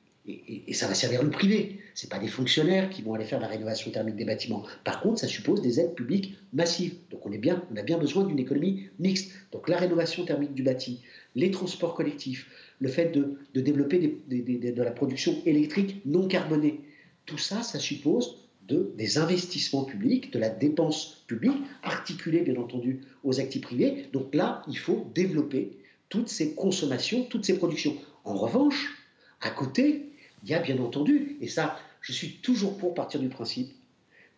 [0.73, 1.79] ça va servir le privé.
[1.95, 4.65] Ce pas des fonctionnaires qui vont aller faire la rénovation thermique des bâtiments.
[4.85, 6.95] Par contre, ça suppose des aides publiques massives.
[7.11, 9.33] Donc on, est bien, on a bien besoin d'une économie mixte.
[9.53, 11.01] Donc la rénovation thermique du bâti,
[11.35, 16.81] les transports collectifs, le fait de, développer de la production électrique non carbonée,
[17.27, 18.37] tout ça, ça suppose
[18.69, 24.07] de, des investissements publics, de la dépense publique, articulée bien entendu aux actifs privés.
[24.13, 25.79] Donc là, il faut développer
[26.11, 27.97] toutes ces consommations, toutes ces productions.
[28.25, 28.95] En revanche,
[29.41, 30.08] à côté,
[30.43, 33.73] il y a bien entendu, et ça, je suis toujours pour partir du principe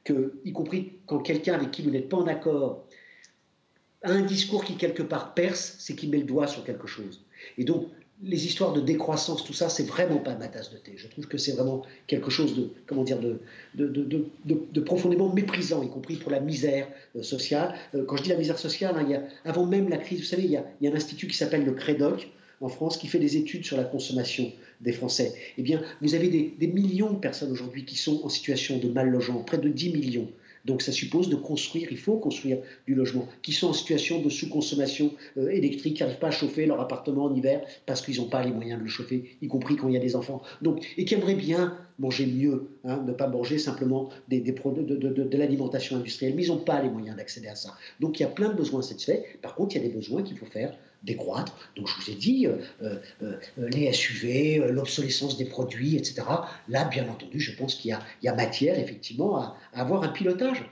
[0.04, 2.84] que, y compris quand quelqu'un avec qui vous n'êtes pas en accord
[4.02, 7.20] a un discours qui quelque part perce, c'est qu'il met le doigt sur quelque chose.
[7.58, 7.88] Et donc,
[8.22, 10.92] les histoires de décroissance, tout ça, c'est vraiment pas ma tasse de thé.
[10.96, 16.16] Je trouve que c'est vraiment quelque chose de, comment dire, de, profondément méprisant, y compris
[16.16, 16.86] pour la misère
[17.16, 17.74] euh, sociale.
[17.94, 20.20] Euh, quand je dis la misère sociale, hein, il y a, avant même la crise,
[20.20, 22.28] vous savez, il y a, il y a un institut qui s'appelle le CREDOC
[22.60, 25.34] en France qui fait des études sur la consommation des Français.
[25.58, 29.10] Eh bien, vous avez des, millions de personnes aujourd'hui qui sont en situation de mal
[29.10, 30.28] logement, près de 10 millions.
[30.66, 34.28] Donc ça suppose de construire, il faut construire du logement, qui sont en situation de
[34.28, 38.28] sous-consommation euh, électrique, qui n'arrivent pas à chauffer leur appartement en hiver parce qu'ils n'ont
[38.28, 40.42] pas les moyens de le chauffer, y compris quand il y a des enfants.
[40.60, 44.84] Donc, et qui aimeraient bien manger mieux, hein, ne pas manger simplement des, des produits
[44.84, 47.74] de, de, de, l'alimentation industrielle, mais ils n'ont pas les moyens d'accéder à ça.
[48.00, 49.22] Donc il y a plein de besoins satisfaits.
[49.40, 51.56] Par contre, il y a des besoins qu'il faut faire décroître.
[51.76, 56.22] Donc je vous ai dit, euh, euh, euh, les SUV, l'obsolescence des produits, etc.
[56.68, 60.64] Là, bien entendu, je pense qu'il y, a matière effectivement à, avoir un pilotage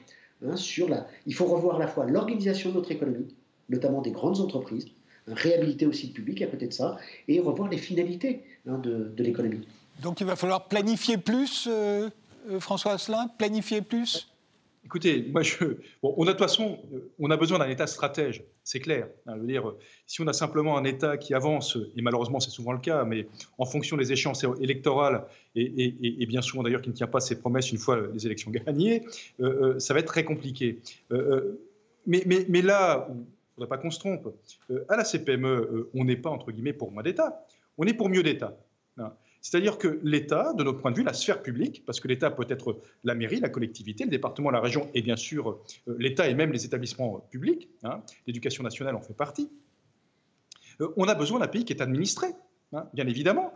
[0.44, 1.06] hein, sur la...
[1.26, 3.34] Il faut revoir à la fois l'organisation de notre économie,
[3.68, 4.86] notamment des grandes entreprises,
[5.26, 9.12] hein, réhabiliter aussi le public à côté de ça, et revoir les finalités hein, de,
[9.16, 9.66] de l'économie.
[10.02, 11.68] Donc il va falloir planifier plus,
[12.60, 14.28] François Asselin, planifier plus?
[14.88, 15.64] Écoutez, moi, je,
[16.02, 19.06] on a de toute façon, euh, on a besoin d'un État stratège, c'est clair.
[19.26, 19.74] Hein, je veux dire,
[20.06, 23.26] si on a simplement un État qui avance, et malheureusement c'est souvent le cas, mais
[23.58, 27.70] en fonction des échéances électorales, et, bien souvent d'ailleurs qui ne tient pas ses promesses
[27.70, 29.04] une fois les élections gagnées,
[29.40, 30.78] euh, euh, ça va être très compliqué.
[32.06, 33.24] mais, là, il ne
[33.56, 34.34] faudrait pas qu'on se trompe,
[34.88, 37.44] à la CPME, on n'est pas, entre guillemets, pour moins d'État,
[37.76, 38.56] on est pour mieux d'État.
[38.96, 39.12] Hein.
[39.40, 42.46] C'est-à-dire que l'État, de notre point de vue, la sphère publique, parce que l'État peut
[42.48, 45.50] être la mairie, la collectivité, le département, la région, et bien sûr
[45.88, 49.50] euh, l'État et même les établissements publics, hein, l'éducation nationale en fait partie,
[50.80, 52.28] euh, on a besoin d'un pays qui est administré.
[52.72, 53.52] Hein, bien évidemment,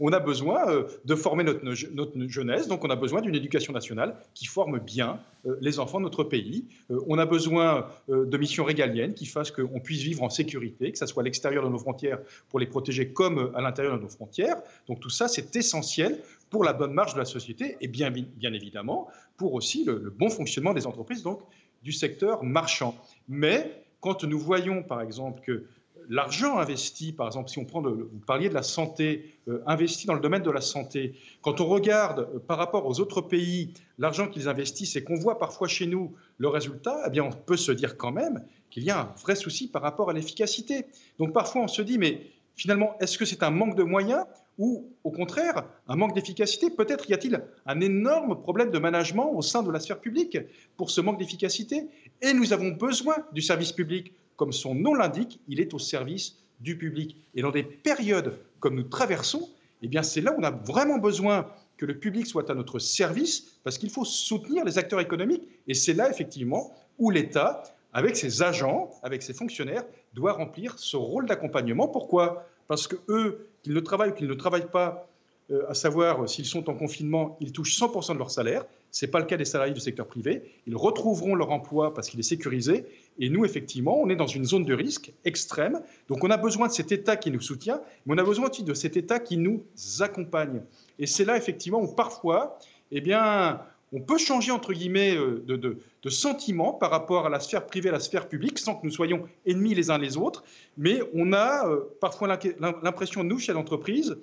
[0.00, 4.16] on, a besoin euh, de former notre, jeunesse, donc on a besoin d'une éducation nationale
[4.34, 6.66] qui forme bien euh, les enfants de notre pays.
[6.90, 10.98] Euh, on a besoin de missions régaliennes qui fassent qu'on puisse vivre en sécurité, que
[10.98, 14.08] ce soit à l'extérieur de nos frontières pour les protéger comme à l'intérieur de nos
[14.08, 14.56] frontières.
[14.88, 16.18] Donc tout ça, c'est essentiel
[16.50, 20.30] pour la bonne marche de la société et bien, évidemment pour aussi le, le bon
[20.30, 21.40] fonctionnement des entreprises, donc
[21.82, 22.96] du secteur marchand.
[23.28, 25.64] Mais quand nous voyons par exemple que
[26.12, 30.12] l'argent investi, par exemple, si on prend, vous parliez de la santé, euh, investi dans
[30.12, 34.28] le domaine de la santé, quand on regarde euh, par rapport aux autres pays l'argent
[34.28, 37.72] qu'ils investissent et qu'on voit parfois chez nous le résultat, eh bien, on peut se
[37.72, 40.84] dire quand même qu'il y a un vrai souci par rapport à l'efficacité.
[41.18, 42.26] Donc parfois, on se dit, mais
[42.56, 44.26] finalement, est-ce que c'est un manque de moyens
[44.58, 46.68] ou au contraire un manque d'efficacité?
[46.68, 50.36] Peut-être y a-t-il un énorme problème de management au sein de la sphère publique
[50.76, 51.88] pour ce manque d'efficacité.
[52.20, 56.36] Et nous avons besoin du service public comme son nom l'indique, il est au service
[56.60, 57.16] du public.
[57.34, 59.48] Et dans des périodes comme nous traversons,
[59.82, 62.78] eh bien c'est là où on a vraiment besoin que le public soit à notre
[62.78, 65.42] service, parce qu'il faut soutenir les acteurs économiques.
[65.66, 70.96] Et c'est là, effectivement, où l'État, avec ses agents, avec ses fonctionnaires, doit remplir ce
[70.96, 71.88] rôle d'accompagnement.
[71.88, 72.46] Pourquoi?
[72.68, 75.08] Parce que eux, qu'ils ne travaillent ou qu'ils ne travaillent pas,
[75.50, 78.64] euh, à savoir s'ils sont en confinement, ils touchent 100% de leur salaire.
[78.92, 80.42] Ce n'est pas le cas des salariés du secteur privé.
[80.66, 82.86] Ils retrouveront leur emploi parce qu'il est sécurisé.
[83.18, 85.80] Et nous, effectivement, on est dans une zone de risque extrême.
[86.08, 88.64] Donc on a besoin de cet État qui nous soutient, mais on a besoin aussi
[88.64, 89.62] de cet État qui nous
[90.00, 90.62] accompagne.
[90.98, 92.58] Et c'est là, effectivement, où parfois,
[92.90, 93.60] eh bien,
[93.92, 97.92] on peut changer, entre guillemets, euh, de, sentiment par rapport à la sphère privée, à
[97.92, 100.44] la sphère publique, sans que nous soyons ennemis les uns les autres.
[100.78, 104.16] Mais on a euh, parfois l'impression, nous, chefs d'entreprise,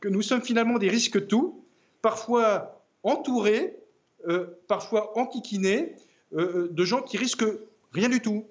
[0.00, 1.64] que nous sommes finalement des risques tout,
[2.00, 3.76] parfois entourés,
[4.28, 5.94] euh, parfois enquiquinés
[6.30, 7.46] de gens qui risquent
[7.92, 8.44] rien du tout.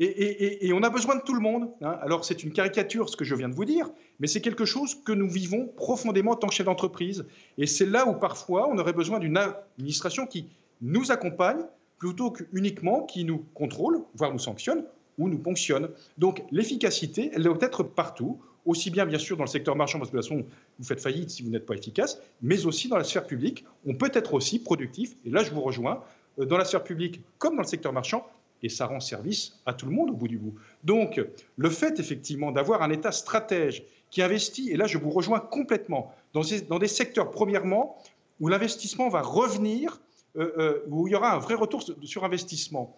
[0.00, 1.70] Et, on a besoin de tout le monde.
[1.82, 1.98] Hein.
[2.02, 4.94] Alors c'est une caricature ce que je viens de vous dire, mais c'est quelque chose
[4.94, 7.26] que nous vivons profondément en tant que chef d'entreprise.
[7.56, 10.46] Et c'est là où parfois on aurait besoin d'une administration qui
[10.82, 11.64] nous accompagne
[11.98, 14.84] plutôt qu'uniquement qui nous contrôle, voire nous sanctionne
[15.18, 15.88] ou nous ponctionne.
[16.16, 20.12] Donc l'efficacité, elle doit être partout, aussi bien bien sûr dans le secteur marchand, parce
[20.12, 20.46] que de toute façon
[20.78, 23.64] vous faites faillite si vous n'êtes pas efficace, mais aussi dans la sphère publique.
[23.84, 26.04] On peut être aussi productif, et là je vous rejoins,
[26.38, 28.24] euh, dans la sphère publique comme dans le secteur marchand,
[28.62, 30.54] et ça rend service à tout le monde au bout du bout.
[30.84, 31.20] Donc,
[31.56, 36.14] le fait effectivement d'avoir un État stratège qui investit, et là je vous rejoins complètement,
[36.32, 37.96] dans des, secteurs, premièrement,
[38.40, 40.00] où l'investissement va revenir,
[40.36, 42.96] euh, euh, où il y aura un vrai retour sur investissement.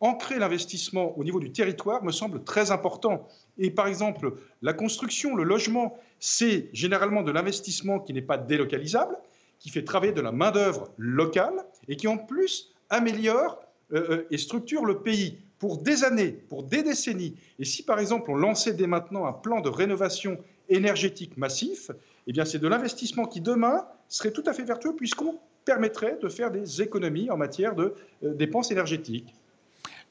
[0.00, 3.26] Ancrer l'investissement au niveau du territoire me semble très important.
[3.58, 9.16] Et par exemple, la construction, le logement, c'est généralement de l'investissement qui n'est pas délocalisable,
[9.58, 13.58] qui fait travailler de la main-d'œuvre locale et qui en plus améliore
[13.92, 17.34] euh, euh, et structure le pays pour des années, pour des décennies.
[17.58, 21.90] Et si par exemple on lançait dès maintenant un plan de rénovation énergétique massif,
[22.26, 26.28] eh bien c'est de l'investissement qui demain serait tout à fait vertueux puisqu'on permettrait de
[26.28, 29.34] faire des économies en matière de euh, dépenses énergétiques.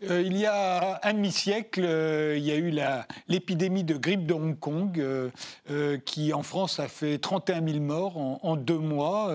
[0.04, 2.72] Euh, il y a un demi-siècle, euh, il y a eu
[3.28, 8.18] l'épidémie de grippe de Hong Kong, euh, qui en France a fait 31 000 morts
[8.18, 9.34] en, deux mois.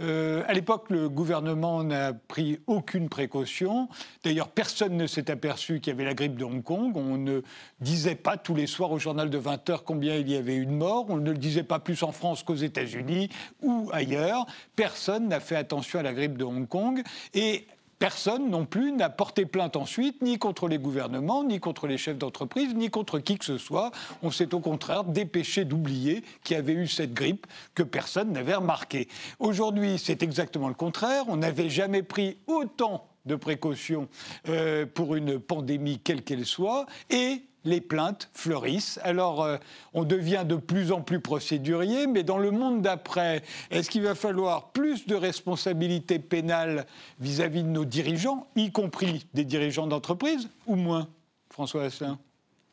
[0.00, 3.88] à l'époque, le gouvernement n'a pris aucune précaution.
[4.24, 6.96] D'ailleurs, personne ne s'est aperçu qu'il y avait la grippe de Hong Kong.
[6.96, 7.42] On ne
[7.80, 10.66] disait pas tous les soirs au journal de 20 heures combien il y avait eu
[10.66, 11.06] de morts.
[11.08, 13.28] On ne le disait pas plus en France qu'aux États-Unis
[13.62, 14.46] ou ailleurs.
[14.76, 17.02] Personne n'a fait attention à la grippe de Hong Kong.
[17.34, 17.66] Et
[18.00, 22.16] Personne non plus n'a porté plainte ensuite, ni contre les gouvernements, ni contre les chefs
[22.16, 23.90] d'entreprise, ni contre qui que ce soit.
[24.22, 28.54] On s'est au contraire dépêché d'oublier qu'il y avait eu cette grippe que personne n'avait
[28.54, 29.06] remarqué.
[29.38, 31.24] Aujourd'hui, c'est exactement le contraire.
[31.28, 34.08] On n'avait jamais pris autant de précautions
[34.48, 36.86] euh, pour une pandémie quelle qu'elle soit.
[37.10, 38.98] Et les plaintes fleurissent.
[39.02, 39.58] Alors, euh,
[39.92, 44.14] on devient de plus en plus procédurier, mais dans le monde d'après, est-ce qu'il va
[44.14, 46.86] falloir plus de responsabilités pénales
[47.20, 51.08] vis-à-vis de nos dirigeants, y compris des dirigeants d'entreprise, ou moins,
[51.50, 52.18] François Asselin?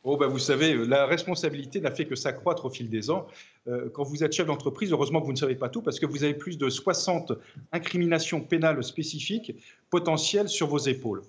[0.03, 3.27] Oh ben vous savez, la responsabilité n'a fait que s'accroître au fil des ans.
[3.67, 6.05] Euh, quand vous êtes chef d'entreprise, heureusement que vous ne savez pas tout, parce que
[6.05, 7.33] vous avez plus de 60
[7.71, 9.53] incriminations pénales spécifiques
[9.89, 11.23] potentielles sur vos épaules.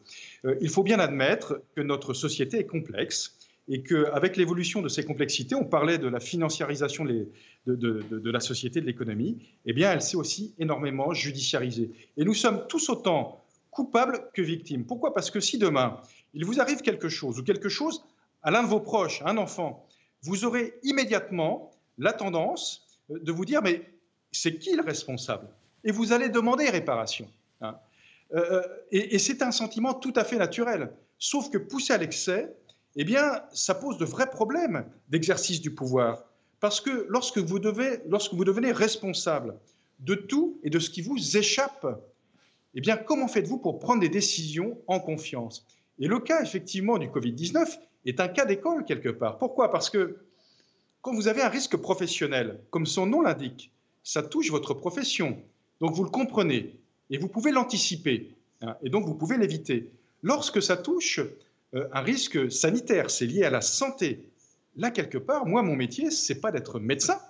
[0.44, 3.36] Euh, il faut bien admettre que notre société est complexe
[3.68, 7.28] et qu'avec l'évolution de ces complexités, on parlait de la financiarisation de,
[7.66, 11.90] de, la société, de l'économie, eh bien, elle s'est aussi énormément judiciarisée.
[12.16, 14.84] Et nous sommes tous autant coupables que victimes.
[14.84, 15.12] Pourquoi?
[15.12, 16.00] Parce que si demain,
[16.32, 18.02] il vous arrive quelque chose, ou quelque chose
[18.42, 19.86] à l'un de vos proches, un enfant,
[20.22, 23.82] vous aurez immédiatement la tendance de vous dire, mais
[24.32, 25.48] c'est qui le responsable?
[25.84, 27.28] Et vous allez demander réparation.
[27.60, 27.78] Hein.
[28.34, 30.92] Euh, euh, et, et c'est un sentiment tout à fait naturel.
[31.18, 32.54] Sauf que poussé à l'excès,
[32.96, 36.24] eh bien, ça pose de vrais problèmes d'exercice du pouvoir.
[36.60, 39.54] Parce que lorsque vous, devez, lorsque vous devenez responsable
[40.00, 41.86] de tout et de ce qui vous échappe,
[42.74, 45.66] eh bien, comment faites-vous pour prendre des décisions en confiance?
[45.98, 49.38] Et le cas, effectivement, du Covid-19 est un cas d'école quelque part.
[49.38, 49.70] Pourquoi?
[49.70, 50.18] Parce que
[51.02, 53.72] quand vous avez un risque professionnel, comme son nom l'indique,
[54.02, 55.42] ça touche votre profession.
[55.80, 56.78] Donc, vous le comprenez
[57.10, 58.34] et vous pouvez l'anticiper.
[58.62, 59.90] Hein, et donc, vous pouvez l'éviter.
[60.22, 61.20] Lorsque ça touche
[61.74, 64.28] euh, un risque sanitaire, c'est lié à la santé.
[64.76, 67.20] Là, quelque part, moi, mon métier, c'est pas d'être médecin.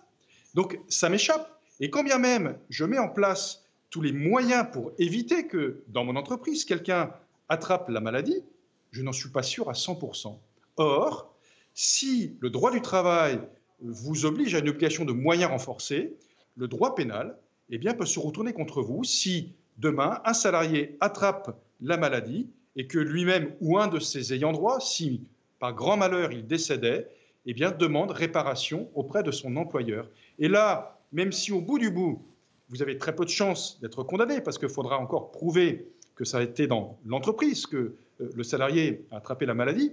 [0.55, 1.61] Donc, ça m'échappe.
[1.81, 6.05] Et quand bien même je mets en place tous les moyens pour éviter que dans
[6.05, 7.12] mon entreprise, quelqu'un
[7.49, 8.43] attrape la maladie,
[8.91, 10.37] je n'en suis pas sûr à 100%.
[10.79, 11.35] Or,
[11.74, 13.41] si le droit du travail
[13.81, 16.16] vous oblige à une obligation de moyens renforcés,
[16.57, 17.37] le droit pénal
[17.70, 22.87] eh bien, peut se retourner contre vous si demain un salarié attrape la maladie et
[22.87, 25.22] que lui-même ou un de ses ayants droit, si
[25.59, 27.09] par grand malheur il décédait,
[27.47, 30.09] eh bien, demande réparation auprès de son employeur.
[30.39, 32.22] Et là, même si au bout du bout,
[32.68, 36.39] vous avez très peu de chances d'être condamné, parce qu'il faudra encore prouver que ça
[36.39, 37.76] a été dans l'entreprise que
[38.20, 39.93] euh, le salarié a attrapé la maladie,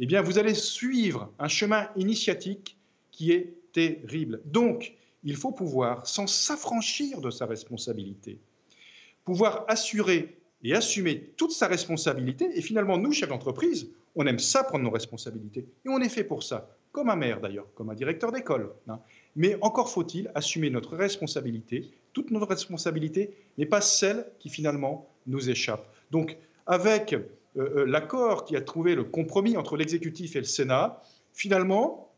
[0.00, 2.78] eh bien, vous allez suivre un chemin initiatique
[3.10, 4.40] qui est terrible.
[4.46, 4.94] Donc,
[5.24, 8.38] il faut pouvoir, sans s'affranchir de sa responsabilité,
[9.24, 12.48] pouvoir assurer et assumer toute sa responsabilité.
[12.54, 15.66] Et finalement, nous, chefs d'entreprise, on aime ça prendre nos responsabilités.
[15.84, 18.72] Et on est fait pour ça, comme un maire d'ailleurs, comme un directeur d'école.
[18.88, 19.00] Hein.
[19.36, 25.50] Mais encore faut-il assumer notre responsabilité, toute notre responsabilité, mais pas celle qui finalement nous
[25.50, 25.86] échappe.
[26.10, 26.36] Donc,
[26.66, 27.14] avec
[27.54, 32.12] l'accord qui a trouvé le compromis entre l'exécutif et le Sénat, finalement,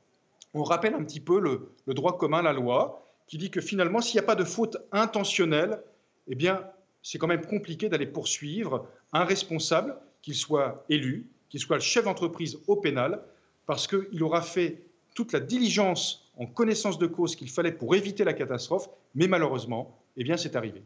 [0.54, 4.00] on rappelle un petit peu le, le droit commun, la loi, qui dit que finalement,
[4.00, 5.80] s'il n'y a pas de faute intentionnelle,
[6.28, 6.62] eh bien,
[7.02, 12.04] c'est quand même compliqué d'aller poursuivre un responsable, qu'il soit élu, qu'il soit le chef
[12.04, 13.22] d'entreprise au pénal,
[13.66, 14.82] parce qu'il aura fait
[15.14, 19.98] toute la diligence en connaissance de cause qu'il fallait pour éviter la catastrophe, mais malheureusement,
[20.16, 20.82] eh bien, c'est arrivé.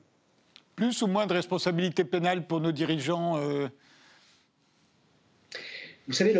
[0.75, 3.69] Plus ou moins de responsabilité pénale pour nos dirigeants euh
[6.07, 6.35] Vous savez,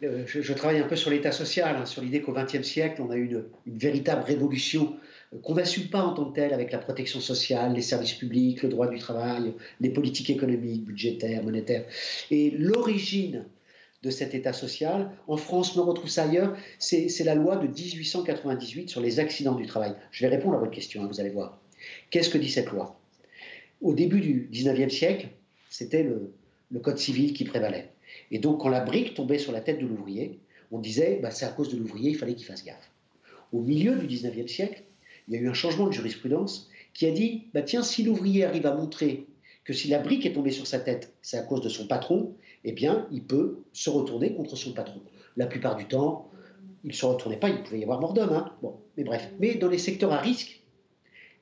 [0.00, 3.16] je, travaille un peu sur l'état social, hein, sur l'idée qu'au XXe siècle, on a
[3.16, 4.96] eu une, véritable révolution
[5.42, 8.68] qu'on n'assume pas en tant que tel avec la protection sociale, les services publics, le
[8.68, 11.84] droit du travail, les politiques économiques, budgétaires, monétaires.
[12.30, 13.44] Et l'origine
[14.02, 18.88] de cet État social, en France, on retrouve ça ailleurs, c'est la loi de 1898
[18.88, 19.94] sur les accidents du travail.
[20.10, 21.60] Je vais répondre à votre question, hein, vous allez voir.
[22.10, 22.98] Qu'est-ce que dit cette loi?
[23.82, 25.28] Au début du 19e siècle,
[25.68, 26.32] c'était le,
[26.80, 27.90] code civil qui prévalait.
[28.30, 30.38] Et donc, quand la brique tombait sur la tête de l'ouvrier,
[30.70, 32.90] on disait, bah, c'est à cause de l'ouvrier, il fallait qu'il fasse gaffe.
[33.52, 34.84] Au milieu du 19e siècle,
[35.28, 38.44] il y a eu un changement de jurisprudence qui a dit bah tiens, si l'ouvrier
[38.44, 39.26] arrive à montrer
[39.64, 42.34] que si la brique est tombée sur sa tête, c'est à cause de son patron,
[42.64, 45.00] eh bien, il peut se retourner contre son patron.
[45.36, 46.28] La plupart du temps,
[46.82, 48.32] il ne se retournait pas, il pouvait y avoir mort d'homme.
[48.32, 48.52] Hein.
[48.62, 49.30] Bon, mais bref.
[49.38, 50.62] Mais dans les secteurs à risque,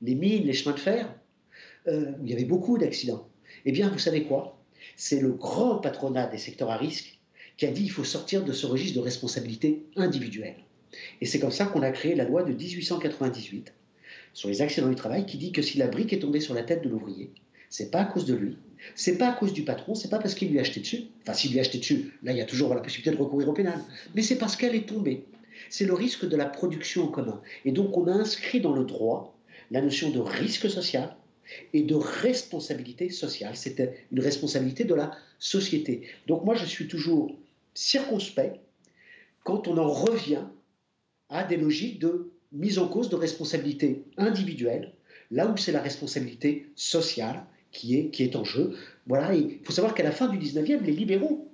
[0.03, 1.15] les mines, les chemins de fer,
[1.87, 3.29] euh, où il y avait beaucoup d'accidents,
[3.65, 4.58] eh bien, vous savez quoi?
[5.01, 7.21] C'est le grand patronat des secteurs à risque
[7.57, 10.57] qui a dit il faut sortir de ce registre de responsabilité individuelle.
[11.21, 13.73] Et c'est comme ça qu'on a créé la loi de 1898
[14.35, 16.65] sur les accidents du travail qui dit que si la brique est tombée sur la
[16.65, 17.31] tête de l'ouvrier,
[17.71, 18.57] c'est pas à cause de lui,
[18.97, 21.05] c'est pas à cause du patron, c'est pas parce qu'il lui a acheté dessus.
[21.23, 23.49] Enfin, s'il lui a acheté dessus, là, il y a toujours la possibilité de recourir
[23.49, 23.79] au pénal.
[24.17, 25.27] Mais c'est parce qu'elle est tombée.
[25.71, 27.41] C'est le risque de la production en commun.
[27.65, 29.39] Et donc, on a inscrit dans le droit
[29.71, 31.15] la notion de risque social
[31.73, 33.57] et de responsabilité sociale.
[33.57, 36.03] C'était une responsabilité de la société.
[36.27, 37.35] Donc, moi, je suis toujours
[37.75, 38.59] circonspect
[39.45, 40.45] quand on en revient
[41.29, 44.93] à des logiques de mise en cause de responsabilité individuelle,
[45.31, 48.77] là où c'est la responsabilité sociale qui est, qui est en jeu.
[49.07, 51.51] Voilà, il faut savoir qu'à la fin du 19e, les libéraux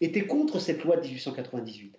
[0.00, 1.94] étaient contre cette loi de 1898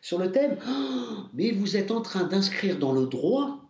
[0.00, 3.67] sur le thème oh, mais vous êtes en train d'inscrire dans le droit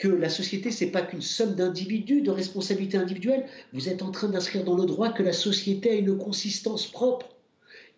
[0.00, 3.46] que la société, c'est pas qu'une somme d'individus, de responsabilités individuelles.
[3.74, 7.28] Vous êtes en train d'inscrire dans le droit que la société a une consistance propre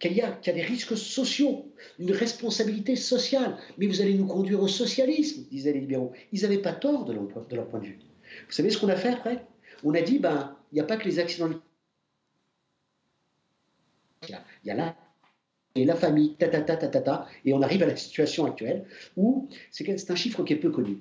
[0.00, 3.56] qu'il y, a, des risques sociaux, une responsabilité sociale.
[3.78, 6.12] Mais vous allez nous conduire au socialisme, disaient les libéraux.
[6.32, 7.98] Ils n'avaient pas tort de leur, point de vue.
[8.48, 9.46] Vous savez ce qu'on a fait après?
[9.84, 11.50] On a dit, ben, il n'y a pas que les accidents.
[14.28, 14.96] Il y a là
[15.74, 18.84] et la famille, ta, ta, ta, ta, ta, et on arrive à la situation actuelle
[19.16, 20.98] où c'est un chiffre qui est peu connu.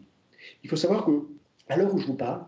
[0.63, 1.11] Il faut savoir que,
[1.69, 2.45] à l'heure où je vous parle,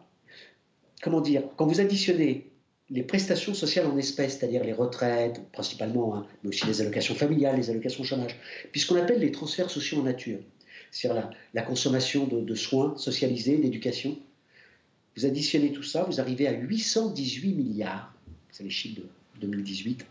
[1.02, 2.50] comment dire, quand vous additionnez
[2.89, 7.58] les prestations sociales en espèces, c'est-à-dire les retraites, principalement, hein, mais aussi les allocations familiales,
[7.58, 8.36] les allocations chômage,
[8.72, 10.39] puis ce qu'on appelle les transferts sociaux en nature,
[10.91, 14.18] c'est-à-dire la, consommation de, soins socialisés, d'éducation.
[15.16, 18.14] Vous additionnez tout ça, vous arrivez à 818 milliards,
[18.52, 20.06] c'est les chiffres de 2018.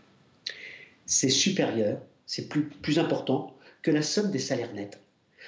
[1.05, 4.99] C'est supérieur, c'est plus, plus important que la somme des salaires nets.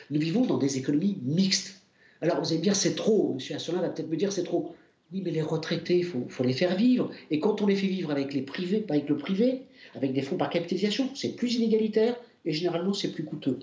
[0.10, 1.82] Nous vivons dans des économies mixtes.
[2.22, 3.56] Alors vous allez me dire c'est trop, M.
[3.56, 4.76] Asselin va peut-être me dire c'est trop.
[5.14, 7.12] Oui, mais les retraités, il faut, les faire vivre.
[7.30, 9.62] Et quand on les fait vivre avec les privés, pas avec le privé,
[9.94, 13.60] avec des fonds par capitalisation, c'est plus inégalitaire et généralement c'est plus coûteux.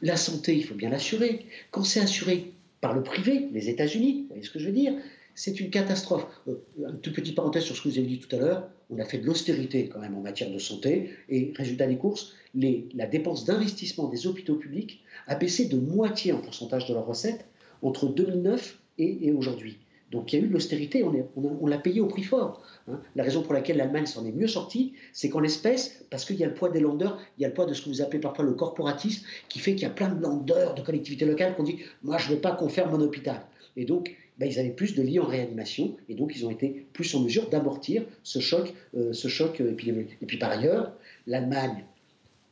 [0.00, 1.44] La santé, il faut bien l'assurer.
[1.70, 4.94] Quand c'est assuré par le privé, les États-Unis, vous voyez ce que je veux dire
[5.36, 6.26] c'est une catastrophe.
[6.48, 6.54] Euh,
[6.84, 9.04] un tout petit parenthèse sur ce que vous avez dit tout à l'heure, on a
[9.04, 13.44] fait de l'austérité quand même en matière de santé, et résultat des courses, la dépense
[13.44, 17.44] d'investissement des hôpitaux publics a baissé de moitié en pourcentage de leurs recettes
[17.82, 19.78] entre 2009 et aujourd'hui.
[20.12, 22.62] Donc il y a eu l'austérité, on, l'a payé au prix fort.
[22.88, 23.00] Hein.
[23.16, 26.44] La raison pour laquelle l'Allemagne s'en est mieux sortie, c'est qu'en l'espèce, parce qu'il y
[26.44, 28.20] a le poids des landeurs, il y a le poids de ce que vous appelez
[28.20, 31.60] parfois le corporatisme, qui fait qu'il y a plein de landeurs de collectivités locales qui
[31.60, 33.42] ont dit Moi, je ne veux pas qu'on ferme mon hôpital.
[33.76, 36.86] Et donc, ben, ils avaient plus de lits en réanimation, et donc ils ont été
[36.92, 40.16] plus en mesure d'amortir ce choc, euh, choc euh, épidémique.
[40.22, 40.92] Et puis par ailleurs,
[41.26, 41.84] l'Allemagne,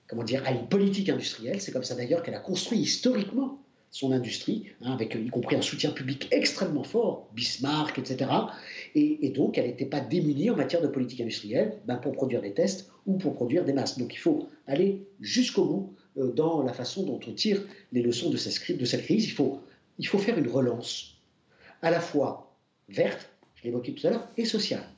[0.08, 3.60] comment dire, a une politique industrielle, c'est comme ça d'ailleurs qu'elle a construit historiquement
[3.94, 8.28] son industrie, hein, avec y compris un soutien public extrêmement fort, Bismarck, etc.
[8.96, 12.52] Et, donc, elle n'était pas démunie en matière de politique industrielle ben, pour produire des
[12.52, 14.00] tests ou pour produire des masques.
[14.00, 18.30] Donc, il faut aller jusqu'au bout euh, dans la façon dont on tire les leçons
[18.30, 19.26] de cette, de cette crise.
[19.26, 19.60] Il faut,
[20.00, 21.20] il faut faire une relance
[21.80, 22.52] à la fois
[22.88, 24.88] verte, je l'évoquais tout à l'heure, et sociale.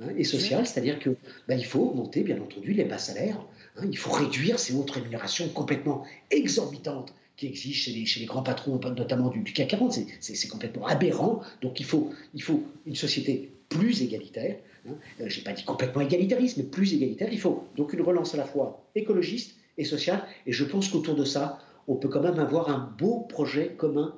[0.00, 1.10] hein, et sociale, c'est-à-dire que
[1.46, 3.46] ben, il faut augmenter, bien entendu, les bas salaires.
[3.76, 8.78] Hein, il faut réduire ces hautes rémunérations complètement exorbitantes qui existent chez les, grands patrons,
[8.78, 9.98] notamment du, CAC 40.
[10.20, 11.40] C'est complètement aberrant.
[11.62, 14.58] Donc il faut, il faut une société plus égalitaire.
[14.86, 14.92] Hein.
[15.22, 17.30] Euh, je n'ai pas dit complètement égalitariste, mais plus égalitaire.
[17.32, 20.22] Il faut donc une relance à la fois écologiste et sociale.
[20.46, 24.14] Et je pense qu'autour de ça, on peut quand même avoir un beau projet commun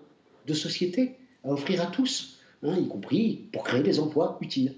[0.48, 1.14] de société
[1.44, 4.74] à offrir à tous, hein, y compris pour créer des emplois utiles.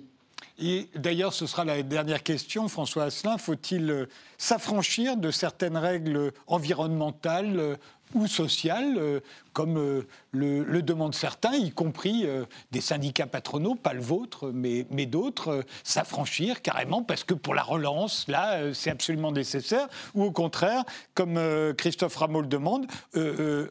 [0.59, 3.39] D'ailleurs, ce sera la dernière question, François Asselin.
[3.39, 4.07] Faut-il euh,
[4.39, 7.77] s'affranchir de certaines règles environnementales euh,
[8.15, 9.19] ou sociales, euh,
[9.53, 12.27] comme le, demandent certains, y compris
[12.71, 17.63] des syndicats patronaux, pas le vôtre, mais, mais d'autres, s'affranchir carrément parce que pour la
[17.65, 20.85] relance, là, c'est absolument nécessaire, ou au contraire,
[21.15, 21.41] comme
[21.77, 22.87] Christophe Rameau le demande,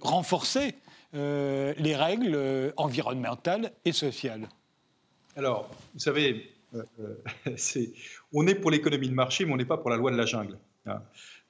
[0.01, 0.75] renforcer
[1.13, 4.49] les règles environnementales et sociales?
[5.35, 6.83] Alors, vous savez, euh,
[7.47, 7.85] euh,
[8.33, 10.25] on est pour l'économie de marché, mais on n'est pas pour la loi de la
[10.25, 10.57] jungle.
[10.85, 11.01] Hein.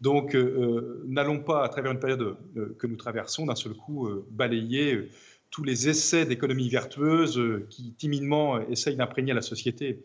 [0.01, 2.35] Donc, euh, n'allons pas, à travers une période
[2.77, 5.09] que nous traversons, d'un seul coup balayer
[5.49, 10.03] tous les essais d'économie vertueuse qui timidement essayent d'imprégner la société.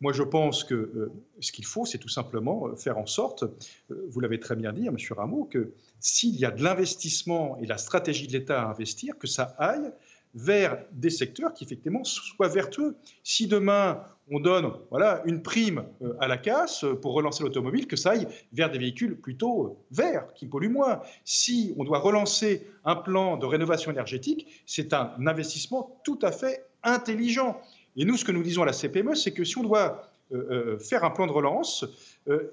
[0.00, 1.10] Moi, je pense que
[1.40, 3.44] ce qu'il faut, c'est tout simplement faire en sorte,
[3.88, 5.16] vous l'avez très bien dit, hein, M.
[5.16, 9.26] Rameau, que s'il y a de l'investissement et la stratégie de l'État à investir, que
[9.26, 9.92] ça aille
[10.34, 12.96] vers des secteurs qui effectivement soient vertueux.
[13.22, 17.96] Si demain on donne voilà, une prime euh, à la casse pour relancer l'automobile, que
[17.96, 21.00] ça aille vers des véhicules plutôt verts, qui polluent moins.
[21.24, 26.66] Si on doit relancer un plan de rénovation énergétique, c'est un investissement tout à fait
[26.82, 27.60] intelligent.
[27.96, 30.36] Et nous, ce que nous disons à la CPME, c'est que si on doit euh,
[30.50, 31.84] euh, faire un plan de relance,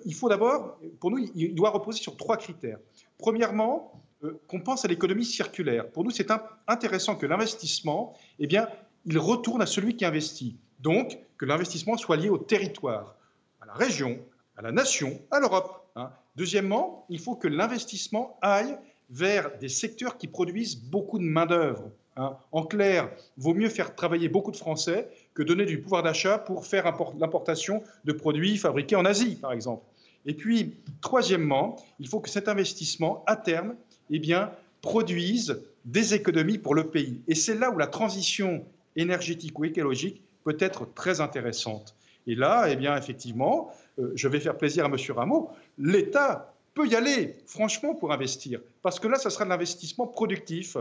[0.05, 2.77] il faut d'abord, pour nous, il doit reposer sur trois critères.
[3.17, 4.03] Premièrement,
[4.47, 5.89] qu'on pense à l'économie circulaire.
[5.89, 6.32] Pour nous, c'est
[6.67, 8.67] intéressant que l'investissement, eh bien,
[9.05, 10.57] il retourne à celui qui investit.
[10.80, 13.15] Donc, que l'investissement soit lié au territoire,
[13.61, 14.19] à la région,
[14.57, 15.88] à la nation, à l'Europe.
[15.95, 16.11] Hein.
[16.36, 18.78] Deuxièmement, il faut que l'investissement aille
[19.09, 21.91] vers des secteurs qui produisent beaucoup de main-d'œuvre.
[22.15, 22.38] Hein.
[22.51, 26.65] En clair, vaut mieux faire travailler beaucoup de Français que donner du pouvoir d'achat pour
[26.65, 26.86] faire
[27.19, 29.84] l'importation de produits fabriqués en Asie, par exemple.
[30.26, 33.76] Et puis, troisièmement, il faut que cet investissement, à terme,
[34.12, 34.51] eh bien,
[34.82, 37.22] produise des économies pour le pays.
[37.28, 38.64] Et c'est là où la transition
[38.95, 41.95] énergétique ou écologique peut être très intéressante.
[42.28, 44.95] Et là, eh bien, effectivement, euh, je vais faire plaisir à M.
[45.09, 48.59] Rameau, l'État peut y aller, franchement, pour investir.
[48.82, 50.78] Parce que là, ça sera de l'investissement productif.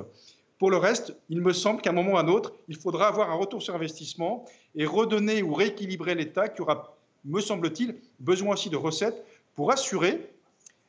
[0.59, 3.09] Pour le reste, il me semble qu'à un moment ou à un autre, il faudra
[3.09, 4.45] avoir un retour sur investissement
[4.76, 9.24] et redonner ou rééquilibrer l'État qui aura, me semble-t-il, besoin aussi de recettes
[9.57, 10.31] pour assurer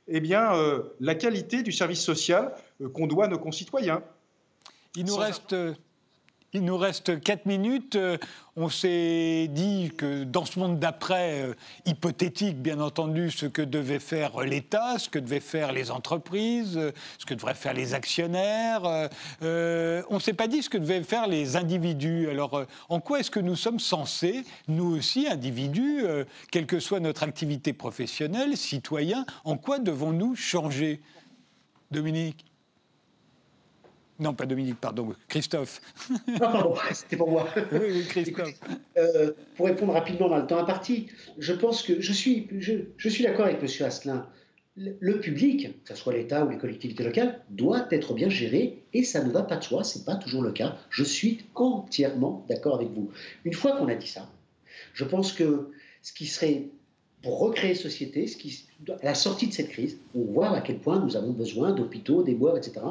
[0.08, 4.04] eh bien, euh, la qualité du service social euh, qu'on doit à nos concitoyens.
[4.96, 5.56] Il nous reste
[6.54, 7.96] il nous reste 4 minutes.
[7.96, 8.18] Euh,
[8.58, 11.54] on s'est dit que dans ce monde d'après, euh,
[11.86, 16.92] hypothétique bien entendu, ce que devait faire l'État, ce que devaient faire les entreprises, euh,
[17.18, 18.84] ce que devraient faire les actionnaires,
[19.42, 22.30] on ne s'est pas dit ce que devaient faire les individus.
[22.30, 26.04] Alors en quoi est-ce que nous sommes censés, nous aussi, individus,
[26.52, 31.02] quelle que soit notre activité professionnelle, citoyens, en quoi devons-nous changer?
[31.92, 32.51] Dominique?
[34.22, 35.82] Non, pas Dominique, pardon, Christophe.
[36.28, 37.50] Non, pardon, c'était pour moi.
[37.72, 38.54] Oui, oui Christophe.
[38.98, 41.08] Euh, pour répondre rapidement dans le temps imparti,
[41.40, 43.86] je pense que je suis, je, suis d'accord avec M.
[43.86, 44.28] Asselin.
[44.78, 49.04] Le, public, que ce soit l'État ou les collectivités locales, doit être bien géré et
[49.04, 50.78] ça ne va pas de soi, ce n'est pas toujours le cas.
[50.92, 53.12] Je suis entièrement d'accord avec vous.
[53.44, 54.30] Une fois qu'on a dit ça,
[54.94, 55.72] je pense que
[56.04, 56.70] ce qui serait
[57.22, 58.26] pour recréer société,
[58.90, 62.24] à la sortie de cette crise, on voit à quel point nous avons besoin d'hôpitaux,
[62.24, 62.82] des bois, etc.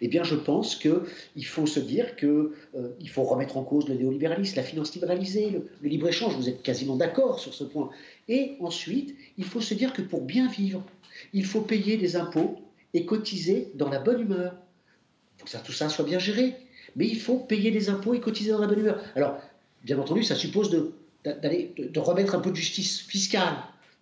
[0.00, 3.96] Eh bien, je pense qu'il faut se dire qu'il euh, faut remettre en cause le
[3.96, 7.90] néolibéralisme, la finance libéralisée, le, libre-échange, vous êtes quasiment d'accord sur ce point.
[8.28, 10.84] Et ensuite, il faut se dire que pour bien vivre,
[11.32, 12.60] il faut payer des impôts
[12.94, 14.54] et cotiser dans la bonne humeur.
[15.38, 16.54] Il faut que tout ça soit bien géré.
[16.96, 19.02] Mais il faut payer des impôts et cotiser dans la bonne humeur.
[19.16, 19.40] Alors,
[19.84, 20.92] bien entendu, ça suppose de
[21.98, 23.56] remettre un peu de justice fiscale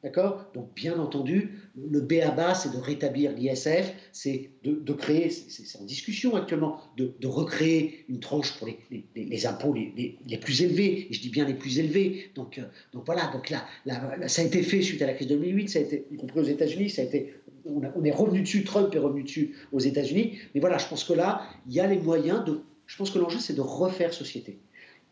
[0.04, 0.44] D'accord?
[0.54, 5.76] Donc, bien entendu, le B à bas, c'est de rétablir l'ISF, c'est de, créer, c'est
[5.80, 11.20] en discussion actuellement, de, recréer une tranche pour les, impôts les, plus élevés, et je
[11.20, 12.30] dis bien les plus élevés.
[12.36, 13.66] Donc, euh, voilà, donc là,
[14.28, 16.38] ça a été fait suite à la crise de 2008, ça a été, y compris
[16.38, 17.34] aux États-Unis, ça a été,
[17.64, 20.38] on, est revenu dessus, Trump est revenu dessus aux États-Unis.
[20.54, 22.60] Mais voilà, je pense que là, il y a les moyens de.
[22.86, 24.60] Je pense que l'enjeu, c'est de refaire société,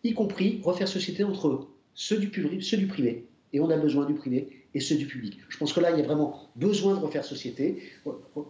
[0.05, 3.26] y compris refaire société entre ceux du privé.
[3.53, 5.39] Et on a besoin du privé et ceux du public.
[5.49, 7.83] Je pense que là, il y a vraiment besoin de refaire société,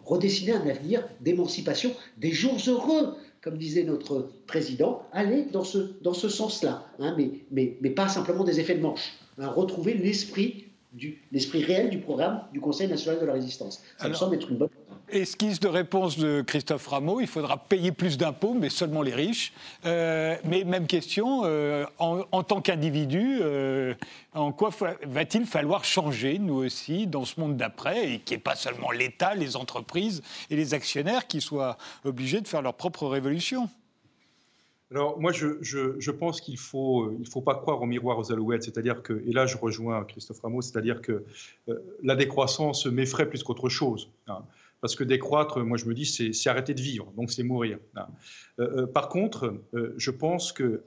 [0.04, 6.14] redessiner un avenir d'émancipation, des jours heureux, comme disait notre président, aller dans ce, dans
[6.14, 9.12] ce sens-là, hein, mais, mais, mais pas simplement des effets de manche.
[9.38, 10.64] à retrouver l'esprit
[11.30, 13.82] l'esprit réel du programme du Conseil national de la résistance.
[13.98, 14.70] Ça me semble être une bonne
[15.08, 19.52] Esquisse de réponse de Christophe Rameau, il faudra payer plus d'impôts, mais seulement les riches.
[19.84, 23.94] Euh, mais même question, euh, en, tant qu'individu, euh,
[24.34, 24.70] en quoi
[25.06, 29.36] va-t-il falloir changer, nous aussi, dans ce monde d'après, et qui n'est pas seulement l'État,
[29.36, 33.68] les entreprises et les actionnaires qui soient obligés de faire leur propre révolution?
[34.90, 38.64] Alors moi, je, pense qu'il ne faut, il faut pas croire au miroir aux alouettes,
[38.64, 41.24] c'est-à-dire que, et là je rejoins Christophe Rameau, c'est-à-dire que
[42.02, 44.10] la décroissance m'effraie plus qu'autre chose.
[44.28, 44.42] Hein.
[44.80, 47.78] Parce que décroître, moi je me dis, c'est arrêter de vivre, donc c'est mourir.
[47.96, 48.06] Hein.
[48.60, 50.82] Euh, euh, par contre, euh, je pense que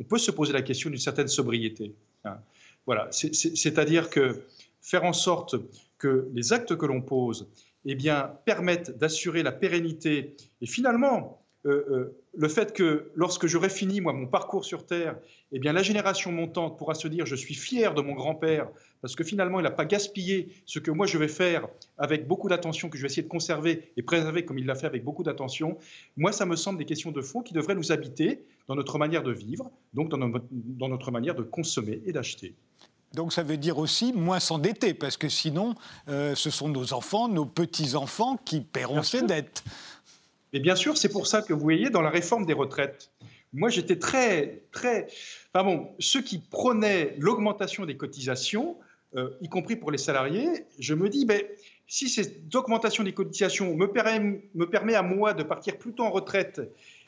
[0.00, 1.94] on peut se poser la question d'une certaine sobriété.
[2.24, 2.38] Hein.
[2.86, 4.42] Voilà, c'est-à-dire que
[4.80, 5.54] faire en sorte
[5.98, 7.48] que les actes que l'on pose
[7.86, 13.70] eh bien, permettent d'assurer la pérennité et finalement euh, euh, le fait que lorsque j'aurai
[13.70, 15.16] fini moi mon parcours sur Terre,
[15.50, 18.68] eh bien la génération montante pourra se dire je suis fier de mon grand-père
[19.00, 22.48] parce que finalement il n'a pas gaspillé ce que moi je vais faire avec beaucoup
[22.48, 25.22] d'attention que je vais essayer de conserver et préserver comme il l'a fait avec beaucoup
[25.22, 25.78] d'attention.
[26.16, 29.22] Moi ça me semble des questions de fond qui devraient nous habiter dans notre manière
[29.22, 32.54] de vivre, donc dans notre, dans notre manière de consommer et d'acheter.
[33.14, 35.74] Donc ça veut dire aussi moins s'endetter, parce que sinon,
[36.08, 39.62] euh, ce sont nos enfants, nos petits-enfants qui paieront ces dettes.
[40.54, 43.10] Mais bien sûr, c'est pour ça que vous voyez dans la réforme des retraites,
[43.52, 45.08] moi j'étais très, très.
[45.52, 48.76] Enfin bon, ceux qui prônaient l'augmentation des cotisations,
[49.16, 51.42] euh, y compris pour les salariés, je me dis, ben,
[51.88, 56.04] si cette augmentation des cotisations me permet, me permet à moi de partir plus tôt
[56.04, 56.60] en retraite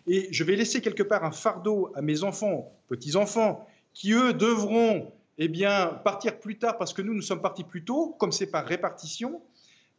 [0.09, 5.13] et je vais laisser quelque part un fardeau à mes enfants, petits-enfants, qui eux devront
[5.39, 8.51] eh bien, partir plus tard parce que nous, nous sommes partis plus tôt, comme c'est
[8.51, 9.41] par répartition,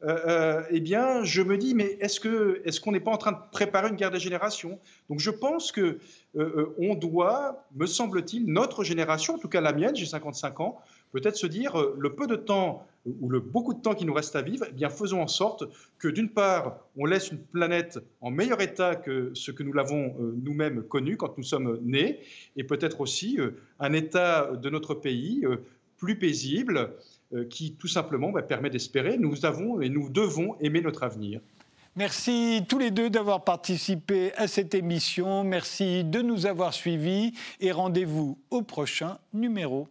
[0.03, 3.37] euh, euh, eh bien, je me dis, mais est-ce qu'on n'est pas en train de
[3.51, 4.79] préparer une guerre des générations?
[5.09, 5.97] Donc, je pense que
[6.37, 10.77] euh, on doit, me semble-t-il, notre génération, en tout cas la mienne, j'ai 55 ans,
[11.11, 12.85] peut-être se dire le peu de temps
[13.21, 15.63] ou le beaucoup de temps qui nous reste à vivre, eh bien, faisons en sorte
[15.97, 20.15] que d'une part, on laisse une planète en meilleur état que ce que nous l'avons
[20.43, 22.19] nous-mêmes connu quand nous sommes nés,
[22.55, 23.39] et peut-être aussi
[23.79, 25.45] un état de notre pays
[25.97, 26.91] plus paisible.
[27.33, 29.17] Euh, qui tout simplement bah, permet d'espérer.
[29.17, 31.41] Nous avons et nous devons aimer notre avenir.
[31.97, 35.43] Merci tous les deux d'avoir participé à cette émission.
[35.43, 39.89] Merci de nous avoir suivis et rendez-vous au prochain numéro.